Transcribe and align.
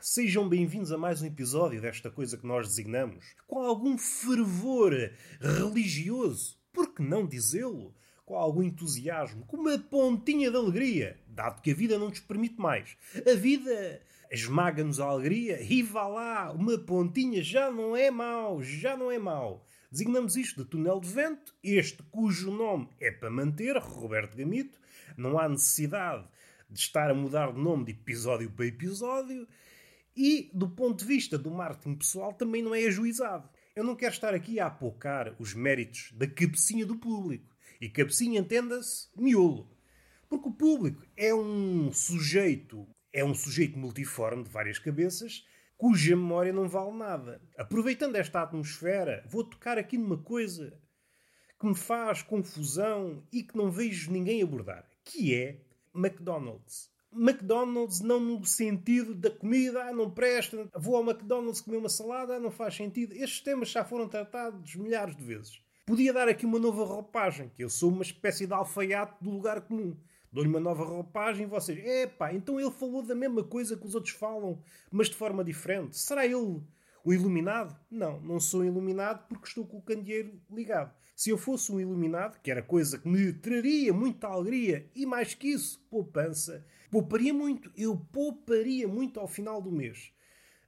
sejam 0.00 0.48
bem-vindos 0.48 0.92
a 0.92 0.96
mais 0.96 1.20
um 1.20 1.26
episódio 1.26 1.80
desta 1.80 2.08
coisa 2.08 2.38
que 2.38 2.46
nós 2.46 2.68
designamos 2.68 3.34
com 3.48 3.58
algum 3.58 3.98
fervor 3.98 4.92
religioso, 5.40 6.56
por 6.72 6.94
que 6.94 7.02
não 7.02 7.26
dizê-lo? 7.26 7.92
Com 8.24 8.36
algum 8.36 8.62
entusiasmo, 8.62 9.44
com 9.46 9.56
uma 9.56 9.76
pontinha 9.76 10.52
de 10.52 10.56
alegria, 10.56 11.18
dado 11.26 11.60
que 11.60 11.72
a 11.72 11.74
vida 11.74 11.98
não 11.98 12.10
nos 12.10 12.20
permite 12.20 12.60
mais. 12.60 12.96
A 13.28 13.34
vida 13.34 14.00
esmaga-nos 14.30 15.00
a 15.00 15.06
alegria 15.06 15.60
e 15.60 15.82
vá 15.82 16.06
lá, 16.06 16.52
uma 16.52 16.78
pontinha 16.78 17.42
já 17.42 17.72
não 17.72 17.96
é 17.96 18.12
mau, 18.12 18.62
já 18.62 18.96
não 18.96 19.10
é 19.10 19.18
mau. 19.18 19.66
Designamos 19.90 20.36
isto 20.36 20.62
de 20.62 20.70
túnel 20.70 21.00
de 21.00 21.08
vento, 21.08 21.56
este 21.60 22.04
cujo 22.04 22.52
nome 22.52 22.88
é 23.00 23.10
para 23.10 23.30
manter, 23.30 23.76
Roberto 23.78 24.36
Gamito, 24.36 24.78
não 25.16 25.40
há 25.40 25.48
necessidade 25.48 26.24
de 26.68 26.78
estar 26.80 27.10
a 27.10 27.14
mudar 27.14 27.52
de 27.52 27.60
nome 27.60 27.86
de 27.86 27.92
episódio 27.92 28.50
para 28.50 28.66
episódio, 28.66 29.46
e 30.16 30.50
do 30.52 30.68
ponto 30.68 30.98
de 30.98 31.04
vista 31.04 31.38
do 31.38 31.50
marketing 31.50 31.94
pessoal 31.94 32.32
também 32.32 32.62
não 32.62 32.74
é 32.74 32.84
ajuizado. 32.84 33.48
Eu 33.76 33.84
não 33.84 33.94
quero 33.94 34.12
estar 34.12 34.34
aqui 34.34 34.58
a 34.58 34.66
apocar 34.66 35.34
os 35.38 35.54
méritos 35.54 36.10
da 36.12 36.26
cabecinha 36.26 36.84
do 36.84 36.96
público. 36.96 37.54
E 37.80 37.88
cabecinha, 37.88 38.40
entenda-se, 38.40 39.08
miolo. 39.16 39.70
Porque 40.28 40.48
o 40.48 40.52
público 40.52 41.06
é 41.16 41.32
um 41.32 41.92
sujeito, 41.92 42.88
é 43.12 43.24
um 43.24 43.32
sujeito 43.32 43.78
multiforme 43.78 44.42
de 44.42 44.50
várias 44.50 44.80
cabeças, 44.80 45.46
cuja 45.76 46.16
memória 46.16 46.52
não 46.52 46.68
vale 46.68 46.98
nada. 46.98 47.40
Aproveitando 47.56 48.16
esta 48.16 48.42
atmosfera, 48.42 49.24
vou 49.28 49.44
tocar 49.44 49.78
aqui 49.78 49.96
numa 49.96 50.18
coisa 50.18 50.76
que 51.60 51.66
me 51.66 51.76
faz 51.76 52.22
confusão 52.22 53.24
e 53.32 53.44
que 53.44 53.56
não 53.56 53.70
vejo 53.70 54.10
ninguém 54.10 54.42
abordar, 54.42 54.90
que 55.04 55.32
é 55.32 55.60
McDonald's. 55.98 56.90
McDonald's 57.12 58.00
não 58.00 58.20
no 58.20 58.44
sentido 58.44 59.14
da 59.14 59.30
comida, 59.30 59.84
ah, 59.84 59.92
não 59.92 60.10
presta, 60.10 60.68
vou 60.76 60.96
ao 60.96 61.02
McDonald's 61.02 61.60
comer 61.60 61.78
uma 61.78 61.88
salada, 61.88 62.36
ah, 62.36 62.40
não 62.40 62.50
faz 62.50 62.74
sentido. 62.74 63.14
Estes 63.14 63.40
temas 63.40 63.70
já 63.70 63.84
foram 63.84 64.08
tratados 64.08 64.76
milhares 64.76 65.16
de 65.16 65.24
vezes. 65.24 65.60
Podia 65.86 66.12
dar 66.12 66.28
aqui 66.28 66.44
uma 66.44 66.58
nova 66.58 66.84
roupagem, 66.84 67.50
que 67.56 67.64
eu 67.64 67.70
sou 67.70 67.90
uma 67.90 68.02
espécie 68.02 68.46
de 68.46 68.52
alfaiate 68.52 69.16
do 69.22 69.30
lugar 69.30 69.62
comum. 69.62 69.96
Dou-lhe 70.30 70.50
uma 70.50 70.60
nova 70.60 70.84
roupagem 70.84 71.46
e 71.46 71.48
vocês, 71.48 71.78
epá, 71.78 72.34
então 72.34 72.60
ele 72.60 72.70
falou 72.70 73.02
da 73.02 73.14
mesma 73.14 73.42
coisa 73.42 73.76
que 73.76 73.86
os 73.86 73.94
outros 73.94 74.12
falam, 74.12 74.62
mas 74.90 75.08
de 75.08 75.16
forma 75.16 75.42
diferente. 75.42 75.96
Será 75.96 76.26
ele 76.26 76.62
o 77.04 77.12
iluminado? 77.12 77.78
Não, 77.90 78.20
não 78.20 78.40
sou 78.40 78.64
iluminado 78.64 79.26
porque 79.28 79.48
estou 79.48 79.66
com 79.66 79.78
o 79.78 79.82
candeeiro 79.82 80.40
ligado. 80.50 80.94
Se 81.14 81.30
eu 81.30 81.38
fosse 81.38 81.72
um 81.72 81.80
iluminado, 81.80 82.40
que 82.40 82.50
era 82.50 82.62
coisa 82.62 82.98
que 82.98 83.08
me 83.08 83.32
traria 83.32 83.92
muita 83.92 84.28
alegria 84.28 84.88
e 84.94 85.04
mais 85.04 85.34
que 85.34 85.48
isso, 85.48 85.84
poupança, 85.90 86.64
pouparia 86.90 87.34
muito. 87.34 87.72
Eu 87.76 87.96
pouparia 87.96 88.86
muito 88.86 89.18
ao 89.18 89.26
final 89.26 89.60
do 89.60 89.72
mês. 89.72 90.12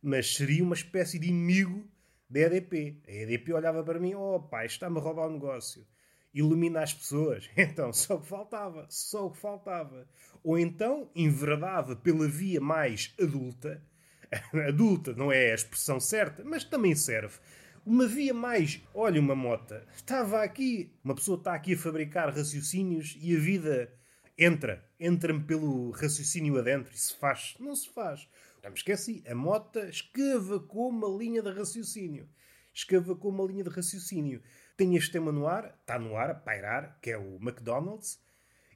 Mas 0.02 0.34
seria 0.34 0.64
uma 0.64 0.74
espécie 0.74 1.18
de 1.18 1.28
inimigo 1.28 1.88
da 2.28 2.40
EDP. 2.40 3.00
A 3.06 3.12
EDP 3.12 3.52
olhava 3.52 3.84
para 3.84 4.00
mim, 4.00 4.14
oh 4.14 4.40
pai, 4.40 4.66
está-me 4.66 4.98
a 4.98 5.00
roubar 5.00 5.28
o 5.28 5.32
negócio. 5.32 5.86
Ilumina 6.32 6.82
as 6.82 6.94
pessoas. 6.94 7.50
Então, 7.56 7.92
só 7.92 8.16
o 8.16 8.20
que 8.20 8.26
faltava. 8.26 8.86
Só 8.88 9.26
o 9.26 9.30
que 9.30 9.38
faltava. 9.38 10.08
Ou 10.42 10.58
então, 10.58 11.10
enverdava 11.14 11.94
pela 11.94 12.26
via 12.26 12.60
mais 12.60 13.14
adulta, 13.20 13.84
adulta 14.68 15.12
não 15.12 15.32
é 15.32 15.52
a 15.52 15.54
expressão 15.54 15.98
certa, 15.98 16.44
mas 16.44 16.64
também 16.64 16.94
serve. 16.94 17.38
Uma 17.84 18.06
via 18.06 18.34
mais. 18.34 18.80
Olha, 18.94 19.20
uma 19.20 19.34
mota. 19.34 19.86
Estava 19.94 20.42
aqui. 20.42 20.92
Uma 21.02 21.14
pessoa 21.14 21.38
está 21.38 21.54
aqui 21.54 21.74
a 21.74 21.78
fabricar 21.78 22.28
raciocínios 22.28 23.16
e 23.20 23.34
a 23.34 23.38
vida 23.38 23.92
entra. 24.38 24.84
Entra-me 24.98 25.42
pelo 25.42 25.90
raciocínio 25.90 26.58
adentro 26.58 26.92
e 26.94 26.98
se 26.98 27.16
faz. 27.16 27.54
Não 27.58 27.74
se 27.74 27.88
faz. 27.88 28.28
Já 28.62 28.68
me 28.68 28.76
esqueci. 28.76 29.24
A 29.26 29.34
mota 29.34 29.88
escavacou 29.88 30.90
uma 30.90 31.08
linha 31.08 31.42
de 31.42 31.50
raciocínio. 31.50 32.28
Escavacou 32.72 33.30
uma 33.30 33.44
linha 33.44 33.64
de 33.64 33.70
raciocínio. 33.70 34.42
Tem 34.76 34.94
este 34.94 35.12
tema 35.12 35.32
no 35.32 35.46
ar, 35.46 35.76
está 35.80 35.98
no 35.98 36.16
ar, 36.16 36.30
a 36.30 36.34
pairar, 36.34 36.98
que 37.00 37.10
é 37.10 37.18
o 37.18 37.36
McDonald's. 37.36 38.20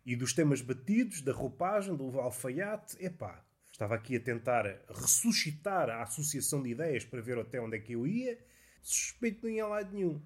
E 0.05 0.17
dos 0.17 0.33
temas 0.33 0.61
batidos, 0.61 1.23
da 1.23 1.33
roupagem, 1.33 1.95
do 1.95 2.19
alfaiate, 2.19 2.97
epá, 3.03 3.43
Estava 3.75 3.97
aqui 3.97 4.15
a 4.15 4.21
tentar 4.21 4.67
ressuscitar 4.89 5.91
a 5.91 6.05
associação 6.05 6.62
de 6.62 6.71
ideias 6.71 7.05
para 7.05 7.21
ver 7.21 7.37
até 7.41 7.61
onde 7.61 7.77
é 7.77 7.81
que 7.81 7.95
eu 7.95 8.07
ia. 8.07 8.39
Suspeito 8.81 9.45
não 9.45 9.53
ia 9.53 9.65
a 9.65 9.67
lado 9.67 9.93
nenhum. 9.93 10.23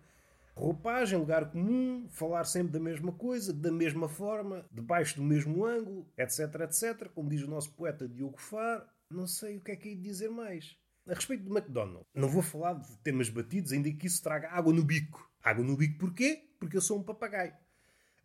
Roupagem, 0.54 1.18
lugar 1.18 1.50
comum, 1.50 2.06
falar 2.10 2.44
sempre 2.44 2.74
da 2.74 2.78
mesma 2.78 3.10
coisa, 3.10 3.50
da 3.50 3.72
mesma 3.72 4.06
forma, 4.06 4.66
debaixo 4.70 5.16
do 5.16 5.22
mesmo 5.22 5.64
ângulo, 5.64 6.06
etc, 6.18 6.40
etc. 6.60 7.08
Como 7.14 7.30
diz 7.30 7.42
o 7.42 7.48
nosso 7.48 7.72
poeta 7.72 8.06
Diogo 8.06 8.38
Far, 8.38 8.86
não 9.08 9.26
sei 9.26 9.56
o 9.56 9.62
que 9.62 9.70
é 9.70 9.76
que 9.76 9.88
hei 9.88 9.96
de 9.96 10.02
dizer 10.02 10.28
mais. 10.28 10.76
A 11.06 11.14
respeito 11.14 11.44
do 11.44 11.56
McDonald's, 11.56 12.06
não 12.14 12.28
vou 12.28 12.42
falar 12.42 12.74
de 12.74 12.98
temas 12.98 13.30
batidos, 13.30 13.72
ainda 13.72 13.90
que 13.90 14.06
isso 14.06 14.22
traga 14.22 14.50
água 14.50 14.74
no 14.74 14.84
bico. 14.84 15.26
Água 15.42 15.64
no 15.64 15.74
bico 15.74 15.98
porquê? 15.98 16.50
Porque 16.60 16.76
eu 16.76 16.82
sou 16.82 16.98
um 16.98 17.02
papagaio. 17.02 17.54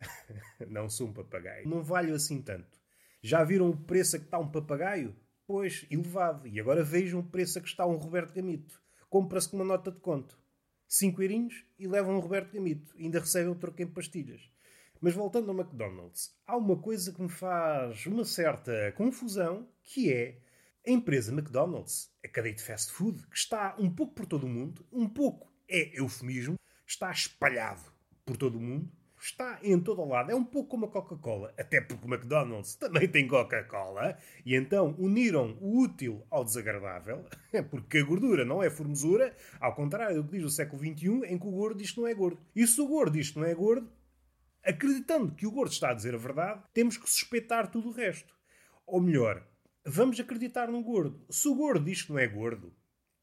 não 0.68 0.90
sou 0.90 1.08
um 1.08 1.14
papagaio. 1.14 1.66
Não 1.66 1.82
valho 1.82 2.14
assim 2.14 2.42
tanto. 2.42 2.83
Já 3.26 3.42
viram 3.42 3.70
o 3.70 3.74
preço 3.74 4.16
a 4.16 4.18
que 4.18 4.26
está 4.26 4.38
um 4.38 4.50
papagaio? 4.50 5.16
Pois, 5.46 5.86
elevado. 5.90 6.46
E 6.46 6.60
agora 6.60 6.84
vejam 6.84 7.20
o 7.20 7.24
preço 7.24 7.58
a 7.58 7.62
que 7.62 7.68
está 7.68 7.86
um 7.86 7.96
Roberto 7.96 8.34
Gamito. 8.34 8.78
Compra-se 9.08 9.48
com 9.48 9.56
uma 9.56 9.64
nota 9.64 9.90
de 9.90 9.98
conto. 9.98 10.38
5 10.86 11.22
eurinhos 11.22 11.64
e 11.78 11.88
levam 11.88 12.16
um 12.16 12.18
Roberto 12.18 12.52
Gamito. 12.52 12.94
Ainda 12.98 13.20
recebem 13.20 13.50
o 13.50 13.54
troco 13.54 13.80
em 13.80 13.86
pastilhas. 13.86 14.42
Mas 15.00 15.14
voltando 15.14 15.50
ao 15.50 15.58
McDonald's, 15.58 16.36
há 16.46 16.54
uma 16.54 16.76
coisa 16.76 17.14
que 17.14 17.22
me 17.22 17.30
faz 17.30 18.04
uma 18.04 18.26
certa 18.26 18.92
confusão, 18.92 19.66
que 19.82 20.12
é 20.12 20.38
a 20.86 20.90
empresa 20.90 21.32
McDonald's, 21.32 22.10
a 22.22 22.28
cadeia 22.28 22.54
de 22.54 22.62
fast 22.62 22.92
food, 22.92 23.26
que 23.28 23.38
está 23.38 23.74
um 23.78 23.90
pouco 23.90 24.12
por 24.12 24.26
todo 24.26 24.44
o 24.44 24.50
mundo, 24.50 24.86
um 24.92 25.08
pouco 25.08 25.50
é 25.66 25.98
eufemismo, 25.98 26.56
está 26.86 27.10
espalhado 27.10 27.90
por 28.26 28.36
todo 28.36 28.58
o 28.58 28.60
mundo, 28.60 28.92
está 29.24 29.58
em 29.62 29.80
todo 29.80 30.02
o 30.02 30.08
lado. 30.08 30.30
É 30.30 30.34
um 30.34 30.44
pouco 30.44 30.70
como 30.70 30.86
a 30.86 30.90
Coca-Cola, 30.90 31.52
até 31.58 31.80
porque 31.80 32.06
o 32.06 32.12
McDonald's 32.12 32.76
também 32.76 33.08
tem 33.08 33.26
Coca-Cola, 33.26 34.18
e 34.44 34.54
então 34.54 34.94
uniram 34.98 35.56
o 35.60 35.80
útil 35.80 36.24
ao 36.30 36.44
desagradável, 36.44 37.24
porque 37.70 37.98
a 37.98 38.04
gordura 38.04 38.44
não 38.44 38.62
é 38.62 38.68
formosura, 38.68 39.34
ao 39.58 39.74
contrário 39.74 40.22
do 40.22 40.28
que 40.28 40.36
diz 40.36 40.44
o 40.44 40.50
século 40.50 40.78
XXI, 40.78 41.24
em 41.26 41.38
que 41.38 41.46
o 41.46 41.50
gordo 41.50 41.78
diz 41.78 41.90
que 41.90 42.00
não 42.00 42.06
é 42.06 42.14
gordo. 42.14 42.38
E 42.54 42.66
se 42.66 42.80
o 42.80 42.86
gordo 42.86 43.14
diz 43.14 43.30
que 43.30 43.38
não 43.38 43.46
é 43.46 43.54
gordo, 43.54 43.90
acreditando 44.62 45.34
que 45.34 45.46
o 45.46 45.50
gordo 45.50 45.72
está 45.72 45.90
a 45.90 45.94
dizer 45.94 46.14
a 46.14 46.18
verdade, 46.18 46.62
temos 46.72 46.96
que 46.96 47.08
suspeitar 47.08 47.70
tudo 47.70 47.88
o 47.88 47.92
resto. 47.92 48.34
Ou 48.86 49.00
melhor, 49.00 49.46
vamos 49.86 50.20
acreditar 50.20 50.68
no 50.68 50.82
gordo. 50.82 51.24
Se 51.30 51.48
o 51.48 51.54
gordo 51.54 51.84
diz 51.84 52.02
que 52.02 52.12
não 52.12 52.18
é 52.18 52.26
gordo, 52.26 52.74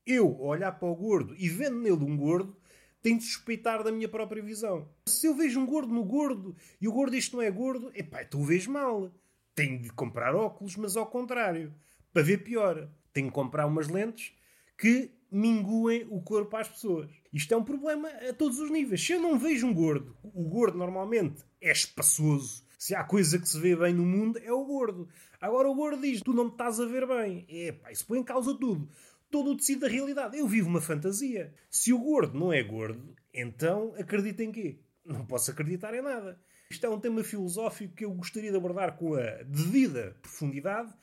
eu 0.05 0.39
olhar 0.39 0.71
para 0.71 0.87
o 0.87 0.95
gordo 0.95 1.35
e 1.37 1.47
vendo 1.47 1.79
nele 1.79 2.03
um 2.03 2.17
gordo, 2.17 2.57
tenho 3.01 3.17
de 3.17 3.25
suspeitar 3.25 3.83
da 3.83 3.91
minha 3.91 4.07
própria 4.07 4.41
visão. 4.41 4.87
Se 5.07 5.27
eu 5.27 5.35
vejo 5.35 5.59
um 5.59 5.65
gordo 5.65 5.93
no 5.93 6.03
gordo 6.03 6.55
e 6.79 6.87
o 6.87 6.91
gordo 6.91 7.15
isto 7.15 7.35
não 7.35 7.43
é 7.43 7.49
gordo, 7.49 7.91
epá, 7.95 8.23
tu 8.23 8.43
vês 8.43 8.67
mal. 8.67 9.11
Tenho 9.55 9.81
de 9.81 9.91
comprar 9.91 10.35
óculos, 10.35 10.75
mas 10.75 10.95
ao 10.95 11.07
contrário. 11.07 11.73
Para 12.13 12.23
ver 12.23 12.43
pior. 12.43 12.89
Tenho 13.13 13.27
de 13.27 13.33
comprar 13.33 13.65
umas 13.65 13.87
lentes 13.87 14.33
que 14.77 15.11
minguem 15.31 16.05
o 16.09 16.21
corpo 16.21 16.55
às 16.57 16.67
pessoas. 16.67 17.09
Isto 17.33 17.53
é 17.53 17.57
um 17.57 17.63
problema 17.63 18.09
a 18.09 18.33
todos 18.33 18.59
os 18.59 18.69
níveis. 18.69 19.05
Se 19.05 19.13
eu 19.13 19.21
não 19.21 19.37
vejo 19.37 19.65
um 19.65 19.73
gordo, 19.73 20.15
o 20.23 20.43
gordo 20.43 20.77
normalmente 20.77 21.43
é 21.59 21.71
espaçoso. 21.71 22.63
Se 22.77 22.95
há 22.95 23.03
coisa 23.03 23.37
que 23.37 23.47
se 23.47 23.59
vê 23.59 23.75
bem 23.75 23.93
no 23.93 24.03
mundo, 24.03 24.39
é 24.43 24.51
o 24.51 24.65
gordo. 24.65 25.07
Agora 25.39 25.69
o 25.69 25.75
gordo 25.75 26.01
diz: 26.01 26.21
Tu 26.21 26.33
não 26.33 26.45
me 26.45 26.51
estás 26.51 26.79
a 26.79 26.85
ver 26.85 27.07
bem. 27.07 27.45
Epá, 27.47 27.91
isso 27.91 28.05
põe 28.05 28.19
em 28.19 28.23
causa 28.23 28.53
tudo 28.55 28.89
todo 29.31 29.51
o 29.51 29.57
tecido 29.57 29.81
da 29.81 29.87
realidade. 29.87 30.37
Eu 30.37 30.47
vivo 30.47 30.69
uma 30.69 30.81
fantasia. 30.81 31.53
Se 31.69 31.93
o 31.93 31.99
gordo 31.99 32.37
não 32.37 32.51
é 32.51 32.61
gordo, 32.61 33.15
então 33.33 33.95
acredita 33.97 34.43
em 34.43 34.51
quê? 34.51 34.77
Não 35.05 35.25
posso 35.25 35.49
acreditar 35.49 35.93
em 35.95 36.01
nada. 36.01 36.39
Isto 36.69 36.85
é 36.85 36.89
um 36.89 36.99
tema 36.99 37.23
filosófico 37.23 37.95
que 37.95 38.05
eu 38.05 38.13
gostaria 38.13 38.51
de 38.51 38.57
abordar 38.57 38.95
com 38.95 39.15
a 39.15 39.43
devida 39.43 40.15
profundidade, 40.21 40.93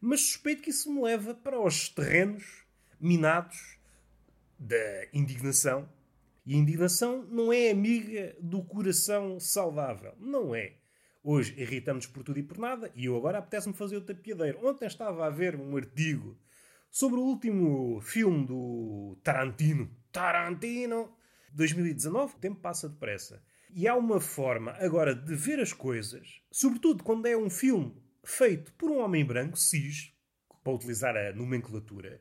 mas 0.00 0.20
suspeito 0.20 0.62
que 0.62 0.70
isso 0.70 0.92
me 0.92 1.02
leva 1.02 1.34
para 1.34 1.58
os 1.58 1.88
terrenos 1.88 2.64
minados 3.00 3.78
da 4.58 5.06
indignação. 5.12 5.88
E 6.44 6.54
a 6.54 6.56
indignação 6.56 7.24
não 7.24 7.52
é 7.52 7.70
amiga 7.70 8.36
do 8.40 8.62
coração 8.62 9.40
saudável. 9.40 10.14
Não 10.20 10.54
é. 10.54 10.74
Hoje 11.24 11.60
irritamos 11.60 12.06
por 12.06 12.22
tudo 12.22 12.38
e 12.38 12.42
por 12.42 12.56
nada 12.56 12.92
e 12.94 13.06
eu 13.06 13.16
agora 13.16 13.38
apetece-me 13.38 13.74
fazer 13.74 13.96
o 13.96 14.00
tapiadeiro. 14.00 14.64
Ontem 14.64 14.86
estava 14.86 15.26
a 15.26 15.30
ver 15.30 15.56
um 15.56 15.76
artigo 15.76 16.38
sobre 16.96 17.20
o 17.20 17.24
último 17.24 18.00
filme 18.00 18.46
do 18.46 19.18
Tarantino. 19.22 19.94
Tarantino! 20.10 21.14
2019, 21.52 22.36
o 22.36 22.38
tempo 22.38 22.58
passa 22.58 22.88
depressa. 22.88 23.42
E 23.68 23.86
há 23.86 23.94
uma 23.94 24.18
forma 24.18 24.70
agora 24.78 25.14
de 25.14 25.34
ver 25.34 25.60
as 25.60 25.74
coisas, 25.74 26.40
sobretudo 26.50 27.04
quando 27.04 27.26
é 27.26 27.36
um 27.36 27.50
filme 27.50 28.02
feito 28.24 28.72
por 28.78 28.90
um 28.90 29.00
homem 29.00 29.26
branco, 29.26 29.58
cis, 29.58 30.10
para 30.64 30.72
utilizar 30.72 31.14
a 31.14 31.34
nomenclatura, 31.34 32.18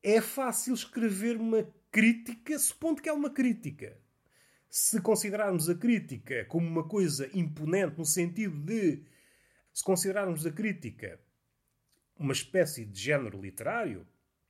é 0.00 0.20
fácil 0.20 0.74
escrever 0.74 1.36
uma 1.36 1.68
crítica, 1.90 2.56
supondo 2.56 3.02
que 3.02 3.08
é 3.08 3.12
uma 3.12 3.30
crítica. 3.30 3.98
Se 4.70 5.00
considerarmos 5.00 5.68
a 5.68 5.74
crítica 5.74 6.44
como 6.44 6.68
uma 6.68 6.86
coisa 6.86 7.28
imponente, 7.34 7.98
no 7.98 8.04
sentido 8.04 8.56
de. 8.64 9.02
Se 9.72 9.82
considerarmos 9.82 10.46
a 10.46 10.52
crítica 10.52 11.18
uma 12.18 12.32
espécie 12.32 12.84
de 12.84 13.00
género 13.00 13.40
literário, 13.40 14.06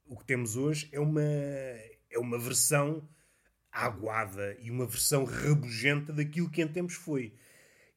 O 0.07 0.17
que 0.19 0.25
temos 0.25 0.55
hoje 0.55 0.89
é 0.93 1.01
uma, 1.01 1.23
é 1.23 2.19
uma 2.19 2.39
versão 2.39 3.09
aguada 3.73 4.57
e 4.61 4.71
uma 4.71 4.87
versão 4.87 5.25
rabugenta 5.25 6.13
daquilo 6.13 6.51
que 6.51 6.63
em 6.63 6.69
tempos 6.69 6.95
foi. 6.95 7.33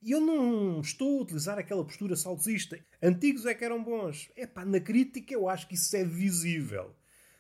E 0.01 0.11
eu 0.11 0.21
não 0.21 0.79
estou 0.79 1.19
a 1.19 1.21
utilizar 1.21 1.57
aquela 1.57 1.83
postura 1.83 2.15
saudosista. 2.15 2.79
Antigos 3.01 3.45
é 3.45 3.53
que 3.53 3.65
eram 3.65 3.83
bons. 3.83 4.31
É 4.35 4.47
pá, 4.47 4.63
na 4.63 4.79
crítica 4.79 5.33
eu 5.33 5.49
acho 5.49 5.67
que 5.67 5.75
isso 5.75 5.95
é 5.97 6.03
visível. 6.03 6.95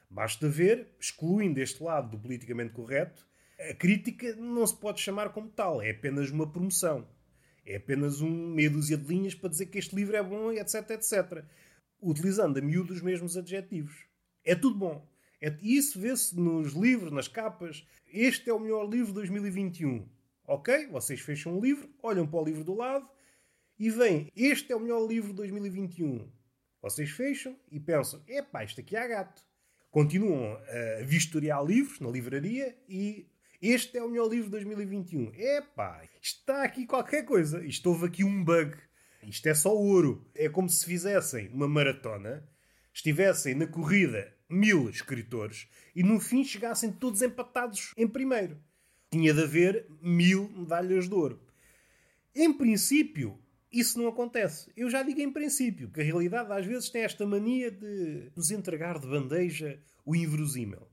Basta 0.09 0.49
ver, 0.49 0.87
excluindo 0.99 1.59
este 1.59 1.81
lado 1.81 2.11
do 2.11 2.19
politicamente 2.19 2.73
correto, 2.73 3.27
a 3.59 3.73
crítica 3.73 4.35
não 4.35 4.65
se 4.65 4.75
pode 4.75 4.99
chamar 5.01 5.29
como 5.29 5.49
tal. 5.49 5.81
É 5.81 5.91
apenas 5.91 6.29
uma 6.29 6.51
promoção. 6.51 7.07
É 7.65 7.77
apenas 7.77 8.21
um 8.21 8.53
meia 8.53 8.69
dúzia 8.69 8.97
de 8.97 9.07
linhas 9.07 9.35
para 9.35 9.49
dizer 9.49 9.65
que 9.65 9.77
este 9.77 9.95
livro 9.95 10.15
é 10.15 10.23
bom, 10.23 10.51
etc, 10.51 10.89
etc. 10.91 11.43
Utilizando 12.01 12.57
a 12.57 12.61
miúdo 12.61 12.93
os 12.93 13.01
mesmos 13.01 13.37
adjetivos. 13.37 14.05
É 14.43 14.55
tudo 14.55 14.77
bom. 14.77 15.07
É, 15.41 15.55
isso 15.61 15.99
vê-se 15.99 16.39
nos 16.39 16.73
livros, 16.73 17.11
nas 17.11 17.27
capas. 17.27 17.85
Este 18.11 18.49
é 18.49 18.53
o 18.53 18.59
melhor 18.59 18.89
livro 18.89 19.07
de 19.07 19.13
2021. 19.13 20.07
Ok? 20.45 20.87
Vocês 20.87 21.19
fecham 21.19 21.57
o 21.57 21.61
livro, 21.61 21.89
olham 22.01 22.25
para 22.25 22.39
o 22.39 22.45
livro 22.45 22.63
do 22.63 22.73
lado 22.73 23.07
e 23.77 23.89
vêm. 23.89 24.31
Este 24.35 24.71
é 24.71 24.75
o 24.75 24.79
melhor 24.79 25.05
livro 25.07 25.29
de 25.29 25.35
2021. 25.35 26.31
Vocês 26.81 27.09
fecham 27.09 27.55
e 27.71 27.79
pensam: 27.79 28.23
epá, 28.27 28.63
isto 28.63 28.79
aqui 28.79 28.95
há 28.95 29.07
gato. 29.07 29.43
Continuam 29.91 30.57
a 30.57 31.03
vistoriar 31.03 31.63
livros 31.65 31.99
na 31.99 32.09
livraria 32.09 32.77
e 32.87 33.27
este 33.61 33.97
é 33.97 34.03
o 34.03 34.09
melhor 34.09 34.29
livro 34.29 34.45
de 34.45 34.51
2021. 34.51 35.33
Epá, 35.33 36.03
está 36.21 36.63
aqui 36.63 36.85
qualquer 36.85 37.25
coisa. 37.25 37.65
Isto 37.65 37.89
houve 37.89 38.05
aqui 38.05 38.23
um 38.23 38.43
bug. 38.43 38.77
Isto 39.23 39.47
é 39.47 39.53
só 39.53 39.75
ouro. 39.75 40.25
É 40.35 40.49
como 40.49 40.69
se 40.69 40.85
fizessem 40.85 41.49
uma 41.49 41.67
maratona, 41.67 42.47
estivessem 42.93 43.55
na 43.55 43.67
corrida 43.67 44.33
mil 44.49 44.89
escritores 44.89 45.67
e 45.95 46.03
no 46.03 46.19
fim 46.19 46.43
chegassem 46.43 46.91
todos 46.91 47.21
empatados 47.21 47.93
em 47.97 48.07
primeiro. 48.07 48.57
Tinha 49.11 49.33
de 49.33 49.43
haver 49.43 49.85
mil 50.01 50.49
medalhas 50.49 51.07
de 51.07 51.13
ouro. 51.13 51.41
Em 52.35 52.53
princípio, 52.53 53.39
isso 53.71 53.99
não 53.99 54.07
acontece. 54.07 54.71
Eu 54.75 54.89
já 54.89 55.03
digo 55.03 55.19
em 55.19 55.31
princípio, 55.31 55.89
que 55.89 56.01
a 56.01 56.03
realidade 56.03 56.51
às 56.51 56.65
vezes 56.65 56.89
tem 56.89 57.01
esta 57.01 57.25
mania 57.25 57.71
de 57.71 58.31
nos 58.35 58.51
entregar 58.51 58.99
de 58.99 59.07
bandeja 59.07 59.79
o 60.05 60.15
inverosímil. 60.15 60.87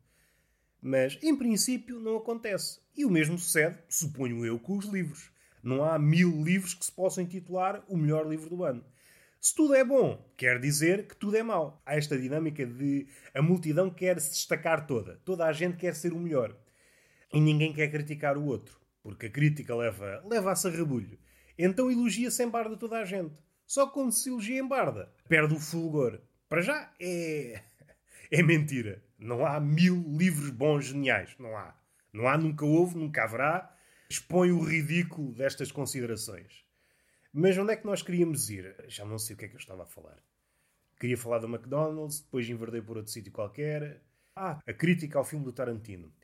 Mas, 0.80 1.18
em 1.22 1.34
princípio, 1.34 2.00
não 2.00 2.16
acontece. 2.16 2.80
E 2.96 3.04
o 3.04 3.10
mesmo 3.10 3.38
sucede, 3.38 3.78
suponho 3.88 4.44
eu, 4.44 4.58
com 4.58 4.76
os 4.76 4.86
livros. 4.86 5.30
Não 5.64 5.82
há 5.82 5.98
mil 5.98 6.44
livros 6.44 6.74
que 6.74 6.84
se 6.84 6.92
possam 6.92 7.24
intitular 7.24 7.82
o 7.88 7.96
melhor 7.96 8.28
livro 8.28 8.50
do 8.50 8.62
ano. 8.62 8.84
Se 9.40 9.54
tudo 9.54 9.74
é 9.74 9.82
bom, 9.82 10.22
quer 10.36 10.60
dizer 10.60 11.08
que 11.08 11.16
tudo 11.16 11.38
é 11.38 11.42
mau. 11.42 11.82
Há 11.86 11.96
esta 11.96 12.18
dinâmica 12.18 12.66
de 12.66 13.06
a 13.34 13.40
multidão 13.40 13.88
quer 13.88 14.20
se 14.20 14.30
destacar 14.30 14.86
toda. 14.86 15.20
Toda 15.24 15.46
a 15.46 15.52
gente 15.52 15.78
quer 15.78 15.94
ser 15.94 16.12
o 16.12 16.18
melhor. 16.18 16.54
E 17.32 17.40
ninguém 17.40 17.72
quer 17.72 17.90
criticar 17.90 18.36
o 18.36 18.44
outro. 18.44 18.78
Porque 19.02 19.26
a 19.26 19.30
crítica 19.30 19.74
leva, 19.74 20.22
leva 20.26 20.52
a 20.52 20.54
sarrabulho. 20.54 21.18
Então 21.58 21.90
elogia-se 21.90 22.42
em 22.42 22.48
barda 22.48 22.76
toda 22.76 22.98
a 22.98 23.04
gente. 23.04 23.34
Só 23.66 23.86
quando 23.86 24.12
se 24.12 24.28
elogia 24.28 24.60
em 24.60 24.68
barda, 24.68 25.10
perde 25.28 25.54
o 25.54 25.58
fulgor. 25.58 26.20
Para 26.46 26.60
já 26.60 26.92
é. 27.00 27.62
é 28.30 28.42
mentira. 28.42 29.02
Não 29.18 29.46
há 29.46 29.58
mil 29.58 30.04
livros 30.08 30.50
bons 30.50 30.86
geniais. 30.86 31.34
Não 31.38 31.56
há. 31.56 31.74
Não 32.12 32.28
há, 32.28 32.36
nunca 32.36 32.66
houve, 32.66 32.98
nunca 32.98 33.24
haverá. 33.24 33.74
Expõe 34.14 34.52
o 34.52 34.62
ridículo 34.62 35.32
destas 35.32 35.72
considerações. 35.72 36.64
Mas 37.32 37.58
onde 37.58 37.72
é 37.72 37.76
que 37.76 37.84
nós 37.84 38.00
queríamos 38.00 38.48
ir? 38.48 38.72
Já 38.86 39.04
não 39.04 39.18
sei 39.18 39.34
o 39.34 39.36
que 39.36 39.46
é 39.46 39.48
que 39.48 39.56
eu 39.56 39.58
estava 39.58 39.82
a 39.82 39.86
falar. 39.86 40.22
Queria 41.00 41.18
falar 41.18 41.40
do 41.40 41.48
McDonald's, 41.48 42.20
depois 42.20 42.48
enverdei 42.48 42.80
por 42.80 42.96
outro 42.96 43.10
sítio 43.10 43.32
qualquer. 43.32 44.04
Ah, 44.36 44.60
a 44.64 44.72
crítica 44.72 45.18
ao 45.18 45.24
filme 45.24 45.44
do 45.44 45.52
Tarantino. 45.52 46.14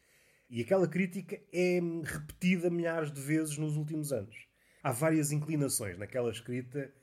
E 0.48 0.60
aquela 0.60 0.86
crítica 0.86 1.40
é 1.52 1.80
repetida 2.04 2.70
milhares 2.70 3.10
de 3.10 3.20
vezes 3.20 3.58
nos 3.58 3.76
últimos 3.76 4.12
anos. 4.12 4.36
Há 4.84 4.92
várias 4.92 5.32
inclinações 5.32 5.98
naquela 5.98 6.30
escrita 6.30 6.94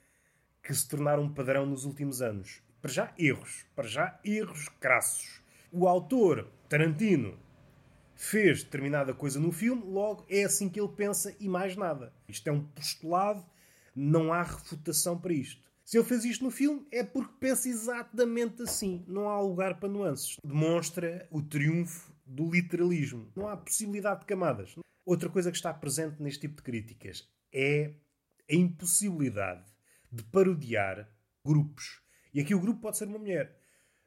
que 0.63 0.73
se 0.73 0.87
tornaram 0.87 1.33
padrão 1.33 1.65
nos 1.65 1.83
últimos 1.83 2.21
anos. 2.21 2.63
Para 2.81 2.91
já, 2.91 3.13
erros. 3.17 3.65
Para 3.75 3.89
já, 3.89 4.17
erros 4.23 4.69
crassos 4.79 5.41
o 5.71 5.87
autor, 5.87 6.47
Tarantino, 6.69 7.37
fez 8.17 8.63
determinada 8.63 9.13
coisa 9.13 9.39
no 9.39 9.51
filme, 9.51 9.83
logo 9.85 10.25
é 10.27 10.43
assim 10.43 10.67
que 10.67 10.79
ele 10.79 10.89
pensa 10.89 11.35
e 11.39 11.47
mais 11.47 11.75
nada. 11.75 12.11
Isto 12.27 12.47
é 12.47 12.51
um 12.51 12.63
postulado, 12.63 13.45
não 13.95 14.33
há 14.33 14.41
refutação 14.41 15.17
para 15.17 15.33
isto. 15.33 15.61
Se 15.85 15.97
ele 15.97 16.05
fez 16.05 16.25
isto 16.25 16.43
no 16.43 16.51
filme, 16.51 16.85
é 16.91 17.03
porque 17.03 17.31
pensa 17.39 17.69
exatamente 17.69 18.63
assim. 18.63 19.05
Não 19.07 19.29
há 19.29 19.39
lugar 19.39 19.79
para 19.79 19.87
nuances. 19.87 20.35
Demonstra 20.43 21.25
o 21.31 21.41
triunfo 21.41 22.11
do 22.25 22.49
literalismo. 22.51 23.31
Não 23.35 23.47
há 23.47 23.55
possibilidade 23.55 24.21
de 24.21 24.25
camadas. 24.25 24.75
Outra 25.05 25.29
coisa 25.29 25.49
que 25.49 25.55
está 25.55 25.73
presente 25.73 26.21
neste 26.21 26.41
tipo 26.41 26.57
de 26.57 26.63
críticas 26.63 27.29
é 27.53 27.93
a 28.51 28.55
impossibilidade 28.55 29.63
de 30.11 30.23
parodiar 30.23 31.07
grupos. 31.45 32.01
E 32.33 32.41
aqui 32.41 32.53
o 32.53 32.59
grupo 32.59 32.81
pode 32.81 32.97
ser 32.97 33.07
uma 33.07 33.19
mulher. 33.19 33.57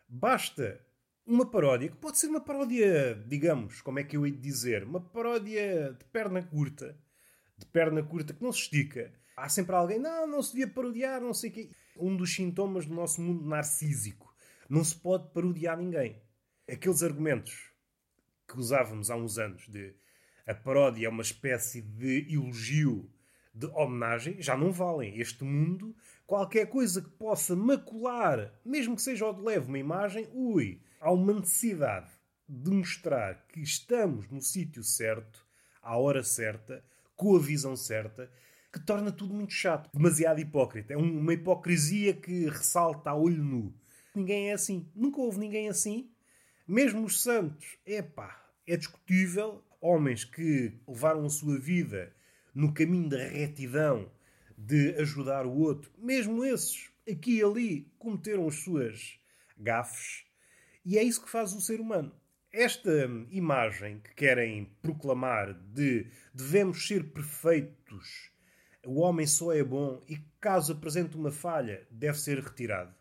Basta 0.07 0.85
uma 1.27 1.49
paródia 1.49 1.89
que 1.89 1.97
pode 1.97 2.19
ser 2.19 2.29
uma 2.29 2.41
paródia, 2.41 3.15
digamos, 3.27 3.81
como 3.83 3.99
é 3.99 4.05
que 4.05 4.17
eu 4.17 4.27
ia 4.27 4.33
dizer, 4.33 4.85
uma 4.85 5.01
paródia 5.01 5.97
de 5.99 6.05
perna 6.07 6.43
curta, 6.43 6.99
de 7.57 7.67
perna 7.67 8.03
curta 8.03 8.35
que 8.35 8.43
não 8.43 8.53
se 8.53 8.61
estica. 8.63 9.13
Há 9.37 9.49
sempre 9.49 9.75
alguém, 9.75 9.99
não, 9.99 10.27
não 10.27 10.43
se 10.43 10.53
devia 10.53 10.69
parodiar, 10.69 11.21
não 11.21 11.33
sei 11.33 11.51
o 11.51 11.53
quê. 11.53 11.71
Um 11.97 12.17
dos 12.17 12.35
sintomas 12.35 12.87
do 12.87 12.95
nosso 12.95 13.21
mundo 13.21 13.47
narcísico. 13.47 14.35
Não 14.69 14.85
se 14.85 14.97
pode 14.97 15.33
parodiar 15.33 15.77
ninguém. 15.79 16.21
Aqueles 16.71 17.03
argumentos 17.03 17.71
que 18.47 18.59
usávamos 18.59 19.11
há 19.11 19.17
uns 19.17 19.39
anos 19.39 19.67
de 19.69 19.95
a 20.47 20.55
paródia 20.55 21.07
é 21.07 21.09
uma 21.09 21.23
espécie 21.23 21.81
de 21.81 22.27
elogio, 22.35 23.09
de 23.55 23.67
homenagem, 23.67 24.43
já 24.43 24.57
não 24.57 24.73
valem. 24.73 25.19
Este 25.21 25.45
mundo, 25.45 25.95
qualquer 26.27 26.67
coisa 26.67 27.01
que 27.01 27.11
possa 27.11 27.55
macular, 27.55 28.53
mesmo 28.65 28.97
que 28.97 29.03
seja 29.03 29.25
ao 29.25 29.35
de 29.35 29.43
leve 29.43 29.69
uma 29.69 29.79
imagem, 29.79 30.29
ui, 30.33 30.81
há 31.01 31.11
uma 31.11 31.33
necessidade 31.33 32.11
de 32.47 32.71
mostrar 32.71 33.47
que 33.49 33.61
estamos 33.61 34.29
no 34.29 34.41
sítio 34.41 34.85
certo, 34.85 35.47
à 35.83 35.97
hora 35.97 36.23
certa, 36.23 36.85
com 37.17 37.35
a 37.35 37.41
visão 37.41 37.75
certa, 37.75 38.31
que 38.73 38.79
torna 38.79 39.11
tudo 39.11 39.35
muito 39.35 39.53
chato, 39.53 39.89
demasiado 39.93 40.41
hipócrita. 40.41 40.93
É 40.93 40.97
uma 40.97 41.33
hipocrisia 41.33 42.13
que 42.13 42.45
ressalta 42.49 43.11
a 43.11 43.17
olho 43.17 43.43
nu. 43.43 43.75
Ninguém 44.15 44.51
é 44.51 44.53
assim. 44.53 44.89
Nunca 44.95 45.21
houve 45.21 45.39
ninguém 45.39 45.69
assim. 45.69 46.11
Mesmo 46.69 47.05
os 47.05 47.23
santos, 47.23 47.79
epá, 47.87 48.45
é 48.67 48.77
discutível. 48.77 49.65
Homens 49.81 50.25
que 50.25 50.79
levaram 50.87 51.25
a 51.25 51.31
sua 51.31 51.59
vida 51.59 52.15
no 52.55 52.75
caminho 52.75 53.09
da 53.09 53.17
retidão, 53.17 54.11
de 54.59 54.95
ajudar 54.97 55.47
o 55.47 55.57
outro, 55.57 55.91
mesmo 55.97 56.45
esses, 56.45 56.91
aqui 57.11 57.39
e 57.39 57.43
ali, 57.43 57.91
cometeram 57.99 58.47
as 58.47 58.57
suas 58.57 59.19
gafes 59.57 60.25
e 60.85 60.99
é 60.99 61.03
isso 61.03 61.23
que 61.23 61.31
faz 61.31 61.53
o 61.53 61.61
ser 61.61 61.81
humano. 61.81 62.13
Esta 62.53 62.91
imagem 63.31 64.01
que 64.01 64.15
querem 64.15 64.65
proclamar 64.83 65.55
de 65.55 66.07
devemos 66.35 66.87
ser 66.87 67.13
perfeitos, 67.13 68.31
o 68.85 69.01
homem 69.01 69.27
só 69.27 69.53
é 69.53 69.63
bom 69.63 70.03
e 70.09 70.19
caso 70.41 70.73
apresente 70.73 71.17
uma 71.17 71.31
falha 71.31 71.87
deve 71.91 72.19
ser 72.19 72.41
retirado, 72.41 72.95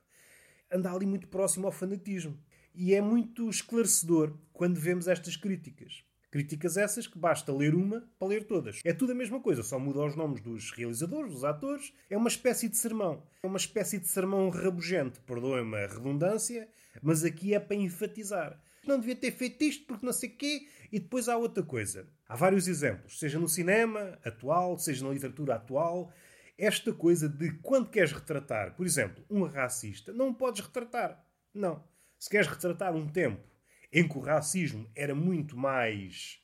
anda 0.71 0.91
ali 0.91 1.05
muito 1.05 1.27
próximo 1.27 1.65
ao 1.65 1.71
fanatismo. 1.71 2.37
E 2.75 2.93
é 2.93 3.01
muito 3.01 3.49
esclarecedor 3.49 4.37
quando 4.53 4.79
vemos 4.79 5.07
estas 5.07 5.35
críticas. 5.35 6.03
Críticas 6.31 6.77
essas 6.77 7.07
que 7.07 7.17
basta 7.17 7.51
ler 7.51 7.73
uma 7.73 8.07
para 8.19 8.27
ler 8.27 8.43
todas. 8.45 8.81
É 8.85 8.93
tudo 8.93 9.13
a 9.13 9.15
mesma 9.15 9.39
coisa, 9.39 9.63
só 9.63 9.79
muda 9.79 10.05
os 10.05 10.15
nomes 10.15 10.41
dos 10.41 10.71
realizadores, 10.71 11.33
dos 11.33 11.43
atores. 11.43 11.91
É 12.07 12.15
uma 12.15 12.27
espécie 12.27 12.69
de 12.69 12.77
sermão. 12.77 13.23
É 13.41 13.47
uma 13.47 13.57
espécie 13.57 13.97
de 13.97 14.07
sermão 14.07 14.49
rabugente, 14.49 15.19
perdoem-me 15.21 15.75
a 15.77 15.87
redundância, 15.87 16.69
mas 17.01 17.23
aqui 17.23 17.55
é 17.55 17.59
para 17.59 17.75
enfatizar. 17.75 18.61
Não 18.85 18.99
devia 18.99 19.15
ter 19.15 19.31
feito 19.31 19.63
isto 19.63 19.85
porque 19.87 20.05
não 20.05 20.13
sei 20.13 20.29
quê. 20.29 20.67
E 20.91 20.99
depois 20.99 21.27
há 21.27 21.35
outra 21.35 21.63
coisa. 21.63 22.07
Há 22.27 22.35
vários 22.35 22.67
exemplos, 22.67 23.17
seja 23.17 23.39
no 23.39 23.47
cinema 23.47 24.19
atual, 24.23 24.77
seja 24.77 25.05
na 25.05 25.11
literatura 25.11 25.55
atual. 25.55 26.13
Esta 26.57 26.93
coisa 26.93 27.27
de 27.27 27.53
quando 27.59 27.89
queres 27.89 28.11
retratar, 28.11 28.75
por 28.75 28.85
exemplo, 28.85 29.23
um 29.29 29.43
racista, 29.45 30.13
não 30.13 30.31
podes 30.33 30.61
retratar. 30.61 31.25
Não. 31.53 31.83
Se 32.19 32.29
queres 32.29 32.47
retratar 32.47 32.95
um 32.95 33.07
tempo 33.07 33.41
em 33.91 34.07
que 34.07 34.17
o 34.17 34.21
racismo 34.21 34.89
era 34.95 35.15
muito 35.15 35.57
mais 35.57 36.39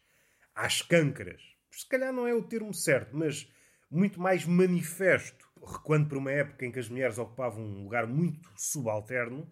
às 0.54 0.82
câncaras. 0.82 1.42
Se 1.72 1.88
calhar 1.88 2.14
não 2.14 2.28
é 2.28 2.34
o 2.34 2.44
termo 2.44 2.74
certo, 2.74 3.16
mas 3.16 3.52
muito 3.90 4.20
mais 4.20 4.46
manifesto, 4.46 5.48
recuando 5.62 6.08
para 6.10 6.18
uma 6.18 6.32
época 6.32 6.66
em 6.66 6.72
que 6.72 6.80
as 6.80 6.90
mulheres 6.90 7.18
ocupavam 7.18 7.64
um 7.64 7.84
lugar 7.84 8.08
muito 8.08 8.50
subalterno, 8.56 9.50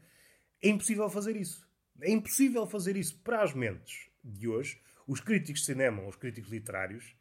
é 0.61 0.69
impossível 0.69 1.09
fazer 1.09 1.35
isso. 1.35 1.67
É 2.01 2.09
impossível 2.09 2.65
fazer 2.65 2.95
isso 2.95 3.19
para 3.21 3.43
as 3.43 3.53
mentes 3.53 4.09
de 4.23 4.47
hoje. 4.47 4.81
Os 5.05 5.19
críticos 5.19 5.61
de 5.61 5.67
cinema, 5.67 6.07
os 6.07 6.15
críticos 6.15 6.49
literários, 6.49 7.15